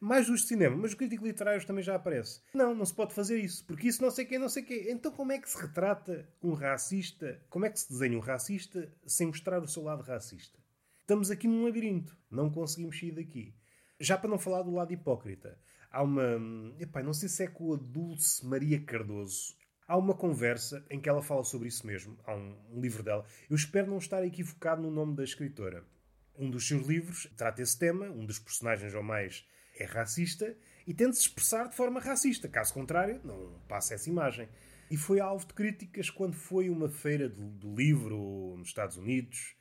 Mais 0.00 0.28
os 0.28 0.42
de 0.42 0.48
cinema, 0.48 0.76
mas 0.76 0.92
o 0.92 0.96
crítico 0.96 1.24
literário 1.24 1.66
também 1.66 1.82
já 1.82 1.96
aparece. 1.96 2.40
Não, 2.54 2.74
não 2.74 2.84
se 2.84 2.94
pode 2.94 3.14
fazer 3.14 3.38
isso, 3.38 3.64
porque 3.64 3.88
isso 3.88 4.00
não 4.00 4.10
sei 4.10 4.24
quem, 4.24 4.38
não 4.38 4.48
sei 4.48 4.62
quem. 4.62 4.90
Então 4.90 5.10
como 5.10 5.32
é 5.32 5.38
que 5.38 5.50
se 5.50 5.60
retrata 5.60 6.28
um 6.42 6.52
racista? 6.52 7.40
Como 7.48 7.66
é 7.66 7.70
que 7.70 7.80
se 7.80 7.90
desenha 7.90 8.16
um 8.16 8.20
racista 8.20 8.92
sem 9.06 9.26
mostrar 9.26 9.62
o 9.62 9.68
seu 9.68 9.82
lado 9.82 10.02
racista? 10.02 10.58
Estamos 11.00 11.30
aqui 11.30 11.48
num 11.48 11.64
labirinto, 11.64 12.16
não 12.30 12.50
conseguimos 12.50 12.98
sair 12.98 13.12
daqui. 13.12 13.54
Já 13.98 14.16
para 14.16 14.30
não 14.30 14.38
falar 14.38 14.62
do 14.62 14.70
lado 14.70 14.92
hipócrita, 14.92 15.58
há 15.90 16.02
uma. 16.02 16.38
Epá, 16.78 17.02
não 17.02 17.12
sei 17.12 17.28
se 17.28 17.44
é 17.44 17.48
com 17.48 17.72
a 17.72 17.76
Dulce 17.76 18.46
Maria 18.46 18.80
Cardoso. 18.80 19.56
Há 19.86 19.96
uma 19.96 20.14
conversa 20.14 20.84
em 20.90 21.00
que 21.00 21.08
ela 21.08 21.22
fala 21.22 21.42
sobre 21.42 21.66
isso 21.66 21.86
mesmo. 21.86 22.16
Há 22.24 22.34
um, 22.34 22.56
um 22.72 22.80
livro 22.80 23.02
dela. 23.02 23.24
Eu 23.48 23.56
espero 23.56 23.90
não 23.90 23.96
estar 23.96 24.24
equivocado 24.24 24.82
no 24.82 24.90
nome 24.90 25.16
da 25.16 25.24
escritora. 25.24 25.82
Um 26.36 26.50
dos 26.50 26.68
seus 26.68 26.86
livros 26.86 27.26
trata 27.36 27.62
esse 27.62 27.76
tema, 27.76 28.06
um 28.06 28.24
dos 28.24 28.38
personagens 28.38 28.94
ou 28.94 29.02
mais 29.02 29.44
é 29.78 29.86
racista 29.86 30.56
e 30.86 30.94
tenta 30.94 31.12
se 31.12 31.22
expressar 31.22 31.68
de 31.68 31.76
forma 31.76 32.00
racista. 32.00 32.48
Caso 32.48 32.72
contrário, 32.72 33.20
não 33.24 33.60
passa 33.68 33.94
essa 33.94 34.08
imagem. 34.08 34.48
E 34.90 34.96
foi 34.96 35.20
alvo 35.20 35.46
de 35.46 35.54
críticas 35.54 36.08
quando 36.08 36.34
foi 36.34 36.70
uma 36.70 36.88
feira 36.88 37.28
do, 37.28 37.50
do 37.50 37.74
livro 37.74 38.54
nos 38.56 38.68
Estados 38.68 38.96
Unidos. 38.96 39.54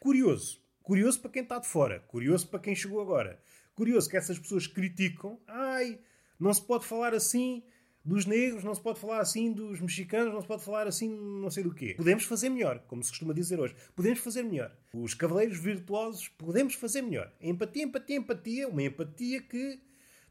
Curioso. 0.00 0.60
Curioso 0.82 1.20
para 1.20 1.30
quem 1.30 1.42
está 1.42 1.58
de 1.58 1.68
fora. 1.68 2.00
Curioso 2.00 2.48
para 2.48 2.60
quem 2.60 2.74
chegou 2.74 3.00
agora. 3.00 3.40
Curioso 3.74 4.10
que 4.10 4.16
essas 4.16 4.38
pessoas 4.38 4.66
criticam. 4.66 5.40
Ai, 5.46 5.98
não 6.38 6.52
se 6.52 6.62
pode 6.62 6.84
falar 6.84 7.14
assim 7.14 7.62
dos 8.04 8.26
negros, 8.26 8.62
não 8.62 8.74
se 8.74 8.82
pode 8.82 9.00
falar 9.00 9.20
assim 9.20 9.50
dos 9.50 9.80
mexicanos, 9.80 10.34
não 10.34 10.40
se 10.42 10.46
pode 10.46 10.62
falar 10.62 10.86
assim 10.86 11.08
não 11.08 11.48
sei 11.50 11.64
do 11.64 11.72
quê. 11.72 11.94
Podemos 11.96 12.24
fazer 12.24 12.50
melhor, 12.50 12.80
como 12.86 13.02
se 13.02 13.10
costuma 13.10 13.32
dizer 13.32 13.58
hoje. 13.58 13.74
Podemos 13.96 14.18
fazer 14.18 14.42
melhor. 14.42 14.76
Os 14.92 15.14
cavaleiros 15.14 15.58
virtuosos 15.58 16.28
podemos 16.28 16.74
fazer 16.74 17.00
melhor. 17.00 17.32
Empatia, 17.40 17.84
empatia, 17.84 18.16
empatia. 18.16 18.68
Uma 18.68 18.82
empatia 18.82 19.40
que 19.40 19.80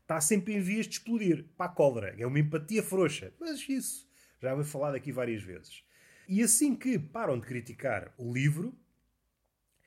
está 0.01 0.22
sempre 0.22 0.53
em 0.53 0.62
vias 0.62 0.86
de 0.86 0.94
explodir. 0.94 1.46
Para 1.58 1.72
a 1.72 1.74
cólera. 1.74 2.15
É 2.18 2.27
uma 2.27 2.39
empatia 2.39 2.84
frouxa. 2.84 3.34
Mas 3.39 3.68
isso 3.68 4.08
já 4.39 4.53
foi 4.53 4.63
falado 4.63 4.96
aqui 4.96 5.12
várias 5.12 5.42
vezes. 5.42 5.84
E 6.27 6.44
assim 6.44 6.75
que 6.75 7.00
param 7.00 7.39
de 7.39 7.48
criticar 7.48 8.13
o 8.18 8.32
livro, 8.32 8.77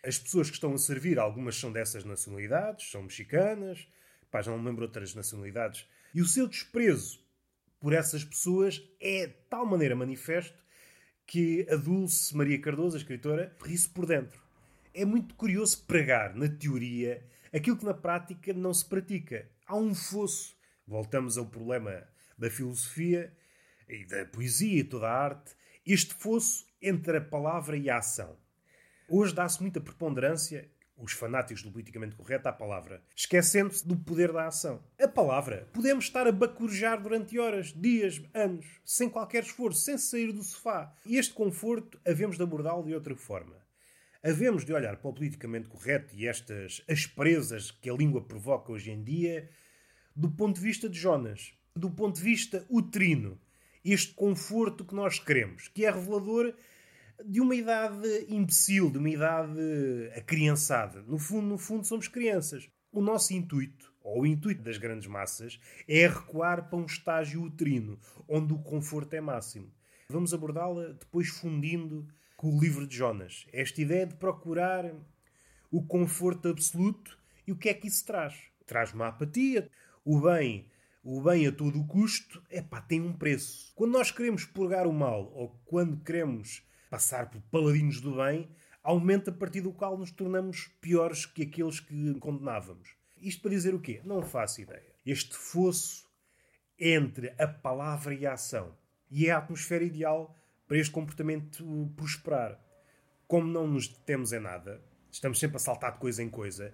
as 0.05 0.19
pessoas 0.19 0.49
que 0.49 0.55
estão 0.55 0.75
a 0.75 0.78
servir, 0.78 1.19
algumas 1.19 1.57
são 1.57 1.71
dessas 1.71 2.05
nacionalidades, 2.05 2.90
são 2.90 3.02
mexicanas, 3.02 3.87
pá, 4.31 4.43
já 4.43 4.50
não 4.50 4.59
me 4.59 4.66
lembro 4.66 4.85
outras 4.85 5.14
nacionalidades, 5.14 5.87
e 6.14 6.21
o 6.21 6.26
seu 6.26 6.47
desprezo 6.47 7.25
por 7.80 7.92
essas 7.92 8.25
pessoas 8.25 8.83
é 9.00 9.26
de 9.26 9.35
tal 9.49 9.66
maneira 9.66 9.95
manifesto 9.95 10.59
que 11.26 11.66
a 11.68 11.76
Dulce 11.76 12.37
Maria 12.37 12.61
Cardoso, 12.61 12.97
a 12.97 13.00
escritora, 13.00 13.54
ri-se 13.62 13.88
por 13.88 14.06
dentro. 14.06 14.40
É 14.95 15.04
muito 15.04 15.35
curioso 15.35 15.85
pregar, 15.85 16.35
na 16.35 16.49
teoria, 16.49 17.26
aquilo 17.52 17.76
que 17.76 17.85
na 17.85 17.95
prática 17.95 18.52
não 18.52 18.73
se 18.73 18.85
pratica. 18.85 19.50
Há 19.66 19.76
um 19.76 19.95
fosso. 19.95 20.56
Voltamos 20.87 21.37
ao 21.37 21.47
problema 21.47 22.06
da 22.38 22.49
filosofia 22.49 23.37
e 23.88 24.06
da 24.06 24.25
poesia 24.26 24.80
e 24.80 24.85
toda 24.85 25.09
a 25.09 25.25
arte. 25.25 25.54
Este 25.85 26.14
fosso 26.14 26.66
entre 26.80 27.18
a 27.18 27.21
palavra 27.21 27.76
e 27.76 27.90
a 27.90 27.99
ação. 27.99 28.37
Hoje 29.09 29.35
dá-se 29.35 29.61
muita 29.61 29.80
preponderância 29.80 30.71
os 30.96 31.12
fanáticos 31.12 31.62
do 31.62 31.70
politicamente 31.70 32.16
correto 32.16 32.48
à 32.48 32.52
palavra, 32.52 33.02
esquecendo-se 33.14 33.86
do 33.86 33.96
poder 33.96 34.32
da 34.32 34.46
ação. 34.46 34.82
A 34.98 35.06
palavra 35.06 35.68
podemos 35.72 36.06
estar 36.06 36.26
a 36.26 36.32
bacurejar 36.32 37.00
durante 37.00 37.38
horas, 37.38 37.72
dias, 37.74 38.22
anos, 38.32 38.66
sem 38.84 39.08
qualquer 39.08 39.42
esforço, 39.42 39.80
sem 39.80 39.98
sair 39.98 40.32
do 40.32 40.42
sofá. 40.42 40.94
E 41.04 41.16
este 41.18 41.34
conforto 41.34 42.00
havemos 42.06 42.36
de 42.36 42.42
abordá-lo 42.42 42.84
de 42.84 42.94
outra 42.94 43.14
forma. 43.14 43.56
Havemos 44.22 44.64
de 44.64 44.72
olhar 44.72 44.96
para 44.96 45.10
o 45.10 45.14
politicamente 45.14 45.68
correto 45.68 46.14
e 46.16 46.26
estas 46.26 46.82
asperezas 46.88 47.70
que 47.70 47.88
a 47.88 47.94
língua 47.94 48.22
provoca 48.22 48.72
hoje 48.72 48.90
em 48.90 49.02
dia 49.02 49.48
do 50.16 50.30
ponto 50.30 50.56
de 50.56 50.62
vista 50.62 50.88
de 50.88 50.98
Jonas, 50.98 51.52
do 51.74 51.90
ponto 51.90 52.16
de 52.16 52.22
vista 52.22 52.64
uterino. 52.70 53.38
Este 53.84 54.14
conforto 54.14 54.84
que 54.84 54.94
nós 54.94 55.20
queremos, 55.20 55.68
que 55.68 55.84
é 55.84 55.90
revelador 55.90 56.54
de 57.25 57.40
uma 57.40 57.54
idade 57.54 58.26
imbecil, 58.28 58.90
de 58.90 58.99
uma 58.99 59.11
idade 59.11 59.61
acriançada. 60.14 61.02
No 61.02 61.18
fundo, 61.18 61.46
no 61.46 61.58
fundo, 61.58 61.87
somos 61.87 62.08
crianças. 62.08 62.68
O 62.92 63.00
nosso 63.00 63.32
intuito, 63.35 63.92
ou 64.02 64.23
o 64.23 64.26
intuito 64.26 64.62
das 64.62 64.78
grandes 64.78 65.06
massas, 65.06 65.61
é 65.88 66.06
recuar 66.06 66.68
para 66.68 66.78
um 66.78 66.87
estágio 66.87 67.42
uterino, 67.42 67.99
onde 68.28 68.52
o 68.52 68.58
conforto 68.58 69.14
é 69.14 69.20
máximo. 69.20 69.73
Vamos 70.08 70.32
abordá-la 70.32 70.92
depois 70.92 71.28
fundindo 71.28 72.06
com 72.37 72.54
o 72.54 72.61
livro 72.61 72.87
de 72.87 72.96
Jonas. 72.96 73.46
Esta 73.52 73.80
ideia 73.80 74.06
de 74.06 74.14
procurar 74.14 74.92
o 75.70 75.82
conforto 75.82 76.49
absoluto 76.49 77.18
e 77.46 77.52
o 77.52 77.56
que 77.56 77.68
é 77.68 77.75
que 77.75 77.88
isso 77.88 78.04
traz? 78.04 78.35
Traz 78.66 78.92
uma 78.92 79.08
apatia. 79.08 79.70
O 80.04 80.20
bem, 80.20 80.68
o 81.02 81.20
bem 81.20 81.46
a 81.46 81.52
todo 81.52 81.85
custo, 81.87 82.42
é 82.50 82.62
pá, 82.62 82.80
tem 82.80 83.00
um 83.00 83.12
preço. 83.12 83.73
Quando 83.75 83.92
nós 83.92 84.11
queremos 84.11 84.44
purgar 84.44 84.87
o 84.87 84.92
mal 84.92 85.32
ou 85.35 85.61
quando 85.64 86.02
queremos 86.04 86.65
passar 86.90 87.31
por 87.31 87.40
paladinos 87.43 88.00
do 88.00 88.16
bem, 88.16 88.49
aumenta 88.83 89.31
a 89.31 89.35
partir 89.35 89.61
do 89.61 89.73
qual 89.73 89.99
nos 89.99 90.11
tornamos 90.11 90.69
piores 90.81 91.26
que 91.26 91.43
aqueles 91.43 91.81
que 91.81 92.14
condenávamos. 92.14 92.97
Isto 93.16 93.43
para 93.43 93.50
dizer 93.50 93.75
o 93.75 93.81
quê? 93.81 94.00
Não 94.05 94.23
faço 94.23 94.61
ideia. 94.61 94.95
Este 95.05 95.35
fosso 95.35 96.07
entre 96.78 97.35
a 97.38 97.47
palavra 97.47 98.14
e 98.14 98.26
a 98.26 98.35
ação. 98.35 98.76
E 99.11 99.26
é 99.26 99.31
a 99.31 99.38
atmosfera 99.38 99.85
ideal 99.85 100.35
para 100.66 100.78
este 100.78 100.93
comportamento 100.93 101.93
prosperar. 101.97 102.61
Como 103.26 103.47
não 103.47 103.66
nos 103.66 103.88
detemos 103.88 104.33
em 104.33 104.40
nada, 104.40 104.81
estamos 105.11 105.38
sempre 105.38 105.57
a 105.57 105.61
saltar 105.61 105.93
de 105.93 105.99
coisa 105.99 106.23
em 106.23 106.28
coisa, 106.28 106.73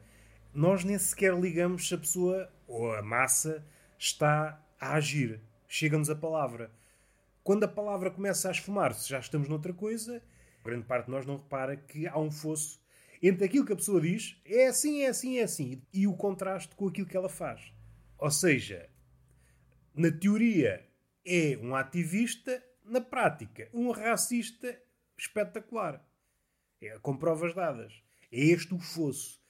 nós 0.53 0.85
nem 0.85 0.99
sequer 0.99 1.35
ligamos 1.35 1.89
se 1.89 1.95
a 1.95 1.99
pessoa 1.99 2.53
ou 2.67 2.93
a 2.93 3.03
massa 3.03 3.67
está 3.99 4.63
a 4.79 4.95
agir. 4.95 5.41
Chega-nos 5.67 6.11
a 6.11 6.15
palavra. 6.15 6.71
Quando 7.43 7.65
a 7.65 7.69
palavra 7.69 8.11
começa 8.11 8.49
a 8.49 8.53
esfumar-se, 8.53 9.09
já 9.09 9.19
estamos 9.19 9.49
noutra 9.49 9.73
coisa. 9.73 10.23
Grande 10.65 10.85
parte 10.85 11.07
de 11.07 11.11
nós 11.11 11.27
não 11.27 11.37
repara 11.37 11.77
que 11.77 12.07
há 12.07 12.19
um 12.19 12.31
fosso 12.31 12.81
entre 13.23 13.45
aquilo 13.45 13.65
que 13.65 13.73
a 13.73 13.77
pessoa 13.77 14.01
diz, 14.01 14.37
é 14.45 14.67
assim, 14.67 15.03
é 15.03 15.09
assim, 15.09 15.39
é 15.39 15.45
assim, 15.45 15.81
e 15.93 16.09
o 16.09 16.17
contraste 16.17 16.75
com 16.75 16.89
aquilo 16.89 17.07
que 17.07 17.17
ela 17.17 17.29
faz. 17.29 17.73
Ou 18.19 18.31
seja, 18.31 18.89
na 19.95 20.11
teoria 20.11 20.85
é 21.25 21.57
um 21.63 21.75
ativista, 21.77 22.61
na 22.85 23.01
prática, 23.01 23.69
um 23.73 23.93
racista 23.93 24.77
espetacular. 25.17 26.05
É, 26.81 26.99
com 26.99 27.17
provas 27.17 27.55
dadas. 27.55 27.93
É 28.33 28.41
este 28.41 28.75
o 28.75 28.79
fosso. 28.81 29.41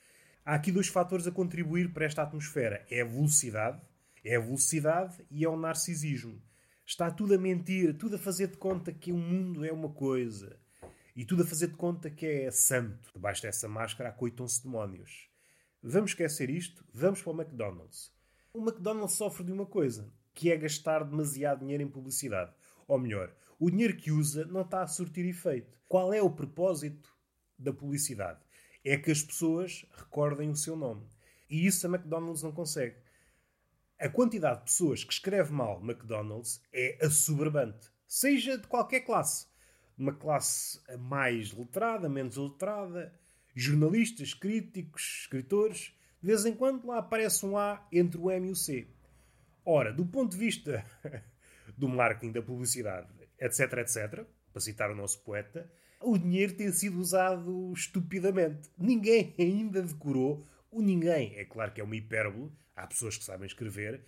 Há 0.44 0.54
aqui 0.54 0.70
dois 0.70 0.88
fatores 0.88 1.26
a 1.26 1.32
contribuir 1.32 1.94
para 1.94 2.04
esta 2.04 2.22
atmosfera: 2.22 2.84
é 2.90 3.00
a 3.00 3.06
velocidade, 3.06 3.80
é 4.22 4.36
a 4.36 4.40
velocidade 4.40 5.24
e 5.30 5.42
é 5.42 5.48
o 5.48 5.56
narcisismo. 5.56 6.42
Está 6.84 7.10
tudo 7.10 7.34
a 7.34 7.38
mentir, 7.38 7.96
tudo 7.96 8.16
a 8.16 8.18
fazer 8.18 8.48
de 8.48 8.56
conta 8.56 8.92
que 8.92 9.12
o 9.12 9.16
mundo 9.16 9.64
é 9.64 9.72
uma 9.72 9.88
coisa. 9.88 10.58
E 11.14 11.24
tudo 11.24 11.42
a 11.42 11.46
fazer 11.46 11.68
de 11.68 11.76
conta 11.76 12.10
que 12.10 12.26
é 12.26 12.50
santo. 12.50 13.10
Debaixo 13.14 13.42
dessa 13.42 13.68
máscara 13.68 14.10
acoitam-se 14.10 14.62
demónios. 14.62 15.28
Vamos 15.82 16.10
esquecer 16.10 16.50
isto, 16.50 16.84
vamos 16.92 17.22
para 17.22 17.32
o 17.32 17.40
McDonald's. 17.40 18.12
O 18.52 18.60
McDonald's 18.60 19.16
sofre 19.16 19.44
de 19.44 19.52
uma 19.52 19.66
coisa, 19.66 20.12
que 20.34 20.50
é 20.50 20.56
gastar 20.56 21.04
demasiado 21.04 21.60
dinheiro 21.60 21.82
em 21.82 21.88
publicidade. 21.88 22.52
Ou 22.86 22.98
melhor, 22.98 23.34
o 23.58 23.70
dinheiro 23.70 23.96
que 23.96 24.10
usa 24.10 24.44
não 24.44 24.62
está 24.62 24.82
a 24.82 24.86
surtir 24.86 25.24
efeito. 25.24 25.78
Qual 25.88 26.12
é 26.12 26.20
o 26.20 26.30
propósito 26.30 27.14
da 27.58 27.72
publicidade? 27.72 28.40
É 28.84 28.96
que 28.96 29.10
as 29.10 29.22
pessoas 29.22 29.86
recordem 29.92 30.50
o 30.50 30.56
seu 30.56 30.76
nome. 30.76 31.06
E 31.48 31.64
isso 31.66 31.86
a 31.86 31.90
McDonald's 31.90 32.42
não 32.42 32.52
consegue 32.52 32.96
a 34.02 34.08
quantidade 34.08 34.58
de 34.58 34.64
pessoas 34.64 35.04
que 35.04 35.12
escreve 35.12 35.52
mal 35.52 35.80
McDonald's 35.80 36.60
é 36.72 36.98
assoberbante. 37.00 37.88
Seja 38.04 38.58
de 38.58 38.66
qualquer 38.66 39.02
classe. 39.02 39.46
Uma 39.96 40.12
classe 40.12 40.80
mais 40.98 41.52
letrada, 41.52 42.08
menos 42.08 42.36
letrada, 42.36 43.14
jornalistas, 43.54 44.34
críticos, 44.34 45.20
escritores. 45.20 45.94
De 46.20 46.26
vez 46.26 46.44
em 46.44 46.52
quando 46.52 46.84
lá 46.84 46.98
aparece 46.98 47.46
um 47.46 47.56
A 47.56 47.86
entre 47.92 48.20
o 48.20 48.28
M 48.28 48.48
e 48.48 48.50
o 48.50 48.56
C. 48.56 48.88
Ora, 49.64 49.92
do 49.92 50.04
ponto 50.04 50.32
de 50.32 50.36
vista 50.36 50.84
do 51.78 51.88
marketing, 51.88 52.32
da 52.32 52.42
publicidade, 52.42 53.06
etc, 53.38 53.72
etc, 53.78 54.26
para 54.52 54.60
citar 54.60 54.90
o 54.90 54.96
nosso 54.96 55.20
poeta, 55.20 55.70
o 56.00 56.18
dinheiro 56.18 56.54
tem 56.54 56.72
sido 56.72 56.98
usado 56.98 57.72
estupidamente. 57.72 58.68
Ninguém 58.76 59.32
ainda 59.38 59.80
decorou 59.80 60.44
o 60.72 60.82
ninguém, 60.82 61.36
é 61.36 61.44
claro 61.44 61.70
que 61.70 61.80
é 61.80 61.84
uma 61.84 61.94
hipérbole, 61.94 62.50
há 62.76 62.86
pessoas 62.86 63.16
que 63.16 63.24
sabem 63.24 63.46
escrever, 63.46 64.04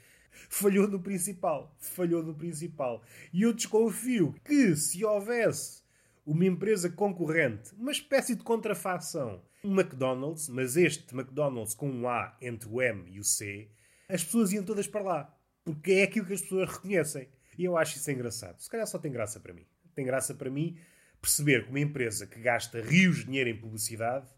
falhou 0.49 0.89
no 0.89 1.01
principal. 1.01 1.75
Falhou 1.79 2.23
no 2.23 2.35
principal. 2.35 3.03
E 3.33 3.43
eu 3.43 3.53
desconfio 3.53 4.35
que 4.45 4.75
se 4.77 5.05
houvesse 5.05 5.83
uma 6.27 6.45
empresa 6.45 6.89
concorrente, 6.91 7.75
uma 7.77 7.93
espécie 7.93 8.35
de 8.35 8.43
contrafação, 8.43 9.43
um 9.63 9.79
McDonald's, 9.79 10.49
mas 10.49 10.77
este 10.77 11.15
McDonald's 11.15 11.75
com 11.75 11.91
um 11.91 12.09
A 12.09 12.37
entre 12.41 12.69
o 12.69 12.81
M 12.81 13.05
e 13.11 13.21
o 13.21 13.25
C, 13.25 13.69
as 14.09 14.25
pessoas 14.25 14.53
iam 14.53 14.65
todas 14.65 14.87
para 14.87 15.03
lá. 15.03 15.39
Porque 15.65 15.93
é 15.93 16.03
aquilo 16.05 16.27
que 16.27 16.35
as 16.35 16.43
pessoas 16.43 16.71
reconhecem. 16.71 17.29
E 17.57 17.65
eu 17.65 17.77
acho 17.77 17.97
isso 17.97 18.11
engraçado. 18.11 18.61
Se 18.61 18.69
calhar 18.69 18.87
só 18.87 18.99
tem 18.99 19.13
graça 19.13 19.41
para 19.41 19.53
mim. 19.53 19.67
Tem 19.95 20.05
graça 20.05 20.35
para 20.35 20.51
mim 20.51 20.77
perceber 21.21 21.65
que 21.65 21.71
uma 21.71 21.81
empresa 21.81 22.27
que 22.27 22.39
gasta 22.39 22.83
rios 22.83 23.19
de 23.19 23.25
dinheiro 23.25 23.49
em 23.49 23.57
publicidade, 23.57 24.29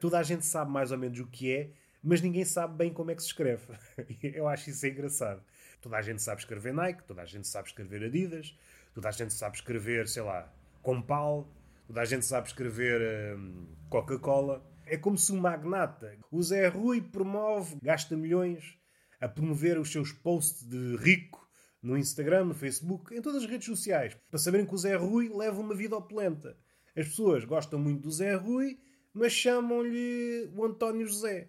toda 0.00 0.18
a 0.18 0.22
gente 0.22 0.44
sabe 0.44 0.72
mais 0.72 0.90
ou 0.90 0.98
menos 0.98 1.20
o 1.20 1.26
que 1.26 1.52
é, 1.52 1.70
mas 2.02 2.20
ninguém 2.20 2.44
sabe 2.44 2.76
bem 2.76 2.92
como 2.92 3.10
é 3.10 3.14
que 3.14 3.22
se 3.22 3.28
escreve. 3.28 3.64
Eu 4.22 4.48
acho 4.48 4.70
isso 4.70 4.86
engraçado. 4.86 5.42
Toda 5.80 5.96
a 5.96 6.02
gente 6.02 6.20
sabe 6.22 6.40
escrever 6.40 6.72
Nike, 6.72 7.04
toda 7.04 7.22
a 7.22 7.26
gente 7.26 7.46
sabe 7.46 7.68
escrever 7.68 8.04
Adidas, 8.04 8.56
toda 8.94 9.08
a 9.08 9.12
gente 9.12 9.32
sabe 9.32 9.56
escrever, 9.56 10.08
sei 10.08 10.22
lá, 10.22 10.52
Compal, 10.80 11.48
toda 11.86 12.00
a 12.00 12.04
gente 12.04 12.24
sabe 12.24 12.48
escrever 12.48 13.36
hum, 13.36 13.66
Coca-Cola. 13.88 14.64
É 14.86 14.96
como 14.96 15.16
se 15.16 15.32
um 15.32 15.40
magnata, 15.40 16.16
o 16.30 16.42
Zé 16.42 16.66
Rui 16.68 17.00
promove, 17.00 17.76
gasta 17.82 18.16
milhões 18.16 18.76
a 19.20 19.28
promover 19.28 19.78
os 19.78 19.90
seus 19.90 20.12
posts 20.12 20.64
de 20.68 20.96
rico 20.96 21.48
no 21.80 21.96
Instagram, 21.96 22.46
no 22.46 22.54
Facebook, 22.54 23.14
em 23.14 23.22
todas 23.22 23.42
as 23.42 23.50
redes 23.50 23.66
sociais, 23.66 24.16
para 24.30 24.38
saberem 24.38 24.66
que 24.66 24.74
o 24.74 24.78
Zé 24.78 24.96
Rui 24.96 25.28
leva 25.28 25.60
uma 25.60 25.74
vida 25.74 25.96
opulenta. 25.96 26.56
As 26.96 27.08
pessoas 27.08 27.44
gostam 27.44 27.78
muito 27.78 28.02
do 28.02 28.10
Zé 28.10 28.34
Rui, 28.34 28.78
mas 29.12 29.32
chamam-lhe 29.32 30.50
o 30.54 30.64
António 30.64 31.06
José. 31.06 31.48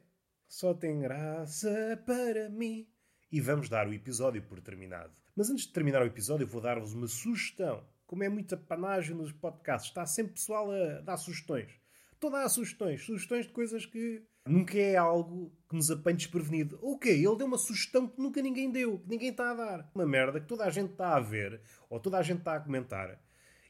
Só 0.54 0.72
tem 0.72 1.00
graça 1.00 2.00
para 2.06 2.48
mim. 2.48 2.88
E 3.32 3.42
vamos 3.42 3.70
dar 3.70 3.88
o 3.88 3.94
episódio 3.94 4.40
por 4.44 4.62
terminado. 4.62 5.12
Mas 5.36 5.50
antes 5.50 5.66
de 5.66 5.74
terminar 5.74 6.04
o 6.04 6.06
episódio, 6.06 6.46
vou 6.46 6.62
dar-vos 6.62 6.94
uma 6.94 7.08
sugestão. 7.08 7.84
Como 8.06 8.24
é 8.24 8.30
muita 8.30 8.56
panagem 8.56 9.16
nos 9.16 9.32
podcasts, 9.32 9.90
está 9.90 10.06
sempre 10.06 10.34
pessoal 10.34 10.70
a 10.70 11.02
dar 11.02 11.18
sugestões. 11.18 11.72
Estou 12.12 12.30
a 12.30 12.44
dar 12.44 12.50
sugestões. 12.50 13.04
Sugestões 13.04 13.48
de 13.48 13.52
coisas 13.52 13.88
que 13.88 14.22
nunca 14.48 14.78
é 14.78 14.96
algo 14.96 15.52
que 15.68 15.76
nos 15.76 15.90
apanhe 15.90 16.18
desprevenido. 16.18 16.78
Ok, 16.84 17.12
ele 17.12 17.36
deu 17.36 17.48
uma 17.48 17.58
sugestão 17.58 18.08
que 18.08 18.22
nunca 18.22 18.40
ninguém 18.40 18.70
deu, 18.70 19.00
que 19.00 19.10
ninguém 19.10 19.30
está 19.30 19.50
a 19.50 19.56
dar. 19.56 19.92
Uma 19.96 20.06
merda 20.06 20.40
que 20.40 20.48
toda 20.48 20.66
a 20.66 20.70
gente 20.70 20.92
está 20.92 21.16
a 21.16 21.20
ver, 21.20 21.62
ou 21.90 22.00
toda 22.00 22.20
a 22.20 22.22
gente 22.22 22.40
está 22.40 22.58
a 22.58 22.60
comentar. 22.60 23.20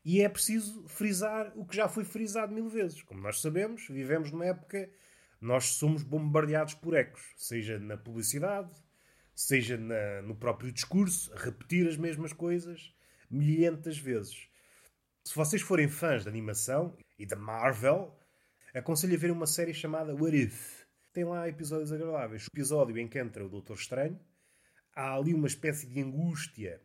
E 0.04 0.20
é 0.20 0.28
preciso 0.28 0.86
frisar 0.90 1.54
o 1.56 1.66
que 1.66 1.78
já 1.78 1.88
foi 1.88 2.04
frisado 2.04 2.54
mil 2.54 2.68
vezes. 2.68 3.02
Como 3.04 3.22
nós 3.22 3.40
sabemos, 3.40 3.88
vivemos 3.88 4.34
numa 4.34 4.48
época. 4.48 4.90
Nós 5.44 5.74
somos 5.74 6.04
bombardeados 6.04 6.74
por 6.74 6.94
ecos, 6.94 7.22
seja 7.36 7.78
na 7.78 7.98
publicidade, 7.98 8.72
seja 9.36 9.78
na, 9.78 10.22
no 10.22 10.38
próprio 10.38 10.72
discurso, 10.72 11.34
repetir 11.36 11.86
as 11.86 11.98
mesmas 11.98 12.32
coisas 12.32 12.96
milhentas 13.30 13.98
vezes. 13.98 14.48
Se 15.22 15.36
vocês 15.36 15.62
forem 15.62 15.90
fãs 15.90 16.24
de 16.24 16.30
animação 16.30 16.96
e 17.20 17.26
da 17.26 17.36
Marvel, 17.36 18.18
aconselho 18.74 19.16
a 19.16 19.18
ver 19.18 19.32
uma 19.32 19.46
série 19.46 19.74
chamada 19.74 20.16
What 20.16 20.34
If. 20.34 20.86
Tem 21.12 21.26
lá 21.26 21.46
episódios 21.50 21.92
agradáveis. 21.92 22.46
O 22.46 22.56
episódio 22.56 22.98
em 22.98 23.10
que 23.10 23.20
entra 23.20 23.46
o 23.46 23.50
Doutor 23.50 23.76
Estranho, 23.76 24.18
há 24.96 25.14
ali 25.14 25.34
uma 25.34 25.48
espécie 25.48 25.88
de 25.88 26.00
angústia 26.00 26.82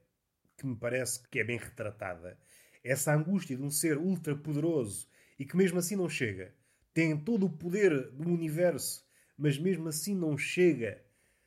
que 0.57 0.67
me 0.67 0.75
parece 0.75 1.23
que 1.29 1.39
é 1.39 1.45
bem 1.45 1.59
retratada. 1.59 2.37
Essa 2.83 3.15
angústia 3.15 3.57
de 3.57 3.63
um 3.63 3.71
ser 3.71 3.99
ultra 3.99 4.35
poderoso 4.35 5.07
e 5.39 5.45
que 5.45 5.57
mesmo 5.57 5.79
assim 5.79 5.95
não 5.95 6.09
chega. 6.09 6.58
Tem 6.99 7.17
todo 7.17 7.47
o 7.47 7.49
poder 7.49 8.11
do 8.11 8.29
universo, 8.29 9.07
mas 9.37 9.57
mesmo 9.57 9.87
assim 9.87 10.17
não 10.17 10.37
chega 10.37 11.01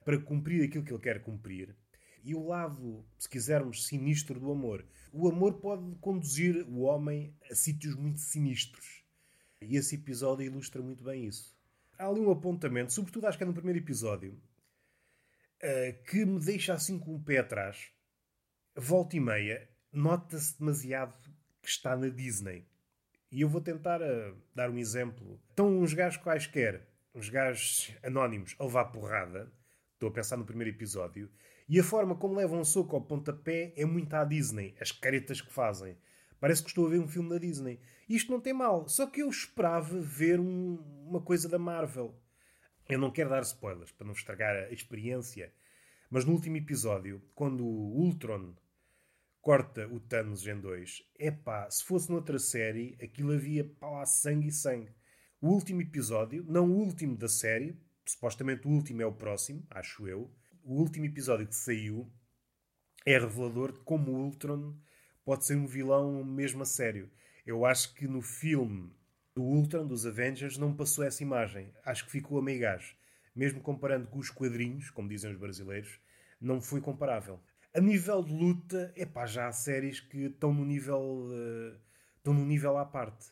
para 0.05 0.17
cumprir 0.17 0.63
aquilo 0.63 0.81
que 0.81 0.93
ele 0.93 1.01
quer 1.01 1.21
cumprir. 1.21 1.75
E 2.23 2.33
o 2.33 2.47
lado, 2.47 3.05
se 3.19 3.27
quisermos, 3.27 3.85
sinistro 3.85 4.39
do 4.39 4.49
amor. 4.49 4.87
O 5.11 5.27
amor 5.27 5.55
pode 5.55 5.93
conduzir 5.97 6.65
o 6.69 6.83
homem 6.83 7.35
a 7.51 7.53
sítios 7.53 7.95
muito 7.95 8.21
sinistros. 8.21 9.03
E 9.59 9.75
esse 9.75 9.95
episódio 9.95 10.45
ilustra 10.45 10.81
muito 10.81 11.03
bem 11.03 11.25
isso. 11.25 11.53
Há 11.97 12.07
ali 12.07 12.21
um 12.21 12.31
apontamento, 12.31 12.93
sobretudo 12.93 13.27
acho 13.27 13.37
que 13.37 13.43
é 13.43 13.47
no 13.47 13.53
primeiro 13.53 13.79
episódio, 13.79 14.41
eh, 15.59 15.99
que 16.09 16.23
me 16.23 16.39
deixa 16.39 16.75
assim 16.75 16.97
com 16.97 17.13
o 17.13 17.21
pé 17.21 17.39
atrás. 17.39 17.91
Volta 18.73 19.17
e 19.17 19.19
meia, 19.19 19.69
nota-se 19.91 20.57
demasiado 20.57 21.29
que 21.61 21.67
está 21.67 21.93
na 21.97 22.07
Disney. 22.07 22.70
E 23.31 23.41
eu 23.41 23.47
vou 23.47 23.61
tentar 23.61 24.01
uh, 24.01 24.35
dar 24.53 24.69
um 24.69 24.77
exemplo. 24.77 25.39
Estão 25.49 25.79
uns 25.79 25.93
gajos 25.93 26.21
quaisquer, 26.21 26.85
uns 27.15 27.29
gajos 27.29 27.95
anónimos, 28.03 28.55
a 28.59 28.65
levar 28.65 28.85
porrada. 28.85 29.49
Estou 29.93 30.09
a 30.09 30.11
pensar 30.11 30.35
no 30.35 30.43
primeiro 30.43 30.75
episódio. 30.75 31.31
E 31.69 31.79
a 31.79 31.83
forma 31.83 32.15
como 32.15 32.35
levam 32.35 32.59
um 32.59 32.65
soco 32.65 32.93
ao 32.93 33.01
pontapé 33.01 33.71
é 33.77 33.85
muito 33.85 34.13
à 34.13 34.25
Disney. 34.25 34.75
As 34.81 34.91
caretas 34.91 35.39
que 35.39 35.53
fazem. 35.53 35.97
Parece 36.41 36.61
que 36.61 36.69
estou 36.69 36.87
a 36.87 36.89
ver 36.89 36.99
um 36.99 37.07
filme 37.07 37.29
da 37.29 37.37
Disney. 37.37 37.79
Isto 38.09 38.33
não 38.33 38.41
tem 38.41 38.51
mal. 38.51 38.85
Só 38.89 39.07
que 39.07 39.21
eu 39.21 39.29
esperava 39.29 40.01
ver 40.01 40.37
um, 40.37 40.75
uma 41.07 41.21
coisa 41.21 41.47
da 41.47 41.57
Marvel. 41.57 42.13
Eu 42.89 42.99
não 42.99 43.11
quero 43.11 43.29
dar 43.29 43.43
spoilers 43.43 43.93
para 43.93 44.05
não 44.05 44.13
estragar 44.13 44.55
a 44.55 44.73
experiência. 44.73 45.53
Mas 46.09 46.25
no 46.25 46.33
último 46.33 46.57
episódio, 46.57 47.21
quando 47.33 47.63
o 47.63 48.01
Ultron 48.01 48.53
corta 49.41 49.87
o 49.87 49.99
Thanos 49.99 50.45
em 50.45 50.59
dois, 50.59 51.03
é 51.17 51.31
pá, 51.31 51.69
se 51.69 51.83
fosse 51.83 52.11
noutra 52.11 52.37
série, 52.37 52.95
aquilo 53.01 53.33
havia 53.33 53.65
pá 53.65 53.89
lá 53.89 54.05
sangue 54.05 54.49
e 54.49 54.51
sangue. 54.51 54.93
O 55.41 55.49
último 55.49 55.81
episódio, 55.81 56.45
não 56.47 56.69
o 56.69 56.77
último 56.77 57.17
da 57.17 57.27
série, 57.27 57.75
supostamente 58.05 58.67
o 58.67 58.71
último 58.71 59.01
é 59.01 59.05
o 59.05 59.11
próximo, 59.11 59.65
acho 59.71 60.07
eu. 60.07 60.31
O 60.63 60.75
último 60.75 61.05
episódio 61.05 61.47
que 61.47 61.55
saiu 61.55 62.07
é 63.03 63.17
revelador 63.17 63.71
de 63.71 63.79
como 63.79 64.11
o 64.11 64.25
Ultron 64.25 64.75
pode 65.25 65.43
ser 65.43 65.55
um 65.55 65.65
vilão 65.65 66.23
mesmo 66.23 66.61
a 66.61 66.65
sério. 66.65 67.09
Eu 67.43 67.65
acho 67.65 67.95
que 67.95 68.07
no 68.07 68.21
filme 68.21 68.93
do 69.33 69.41
Ultron, 69.41 69.87
dos 69.87 70.05
Avengers, 70.05 70.57
não 70.57 70.75
passou 70.75 71.03
essa 71.03 71.23
imagem. 71.23 71.73
Acho 71.83 72.05
que 72.05 72.11
ficou 72.11 72.37
a 72.37 72.43
meio 72.43 72.59
gás. 72.59 72.95
Mesmo 73.35 73.61
comparando 73.61 74.07
com 74.07 74.19
os 74.19 74.29
quadrinhos, 74.29 74.91
como 74.91 75.09
dizem 75.09 75.31
os 75.31 75.37
brasileiros, 75.37 75.99
não 76.39 76.61
foi 76.61 76.81
comparável. 76.81 77.39
A 77.73 77.79
nível 77.79 78.21
de 78.21 78.33
luta, 78.33 78.91
é 78.97 79.05
pá, 79.05 79.25
já 79.25 79.47
há 79.47 79.51
séries 79.53 80.01
que 80.01 80.25
estão 80.25 80.53
no 80.53 80.65
nível, 80.65 80.99
uh, 80.99 81.79
estão 82.17 82.33
no 82.33 82.45
nível 82.45 82.77
à 82.77 82.85
parte. 82.85 83.27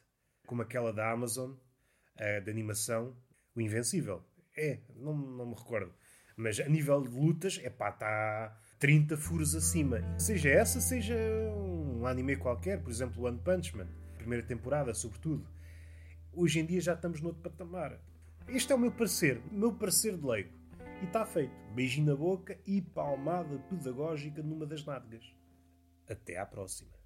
Como 0.48 0.62
aquela 0.62 0.94
da 0.94 1.12
Amazon, 1.12 1.52
uh, 1.52 2.42
de 2.44 2.50
animação, 2.50 3.14
o 3.54 3.60
Invencível. 3.60 4.24
É, 4.56 4.80
não, 4.96 5.14
não 5.14 5.46
me 5.46 5.56
recordo. 5.56 5.94
Mas 6.38 6.58
a 6.58 6.70
nível 6.70 7.02
de 7.02 7.10
lutas, 7.10 7.60
é 7.62 7.70
pá, 7.70 7.90
está 7.90 8.58
30 8.80 9.18
furos 9.18 9.54
acima. 9.56 10.02
Seja 10.18 10.50
essa, 10.50 10.80
seja 10.80 11.18
um 11.58 12.08
anime 12.08 12.38
qualquer, 12.38 12.82
por 12.82 12.90
exemplo, 12.90 13.26
One 13.26 13.40
Punch 13.40 13.76
Man, 13.76 13.90
primeira 14.18 14.46
temporada, 14.46 14.94
sobretudo. 14.94 15.46
Hoje 16.32 16.62
em 16.62 16.66
dia 16.66 16.80
já 16.80 16.94
estamos 16.94 17.20
noutro 17.20 17.42
patamar. 17.42 18.00
Este 18.48 18.72
é 18.72 18.76
o 18.76 18.80
meu 18.80 18.92
parecer, 18.92 19.42
o 19.52 19.54
meu 19.54 19.74
parecer 19.74 20.16
de 20.16 20.26
leigo. 20.26 20.50
E 21.02 21.06
está 21.06 21.26
feito. 21.26 21.54
Beijinho 21.74 22.08
na 22.08 22.16
boca 22.16 22.60
e 22.68 22.82
palmada 22.82 23.58
pedagógica 23.70 24.44
numa 24.44 24.66
das 24.66 24.84
nádegas. 24.84 25.34
Até 26.10 26.38
à 26.38 26.46
próxima. 26.46 26.99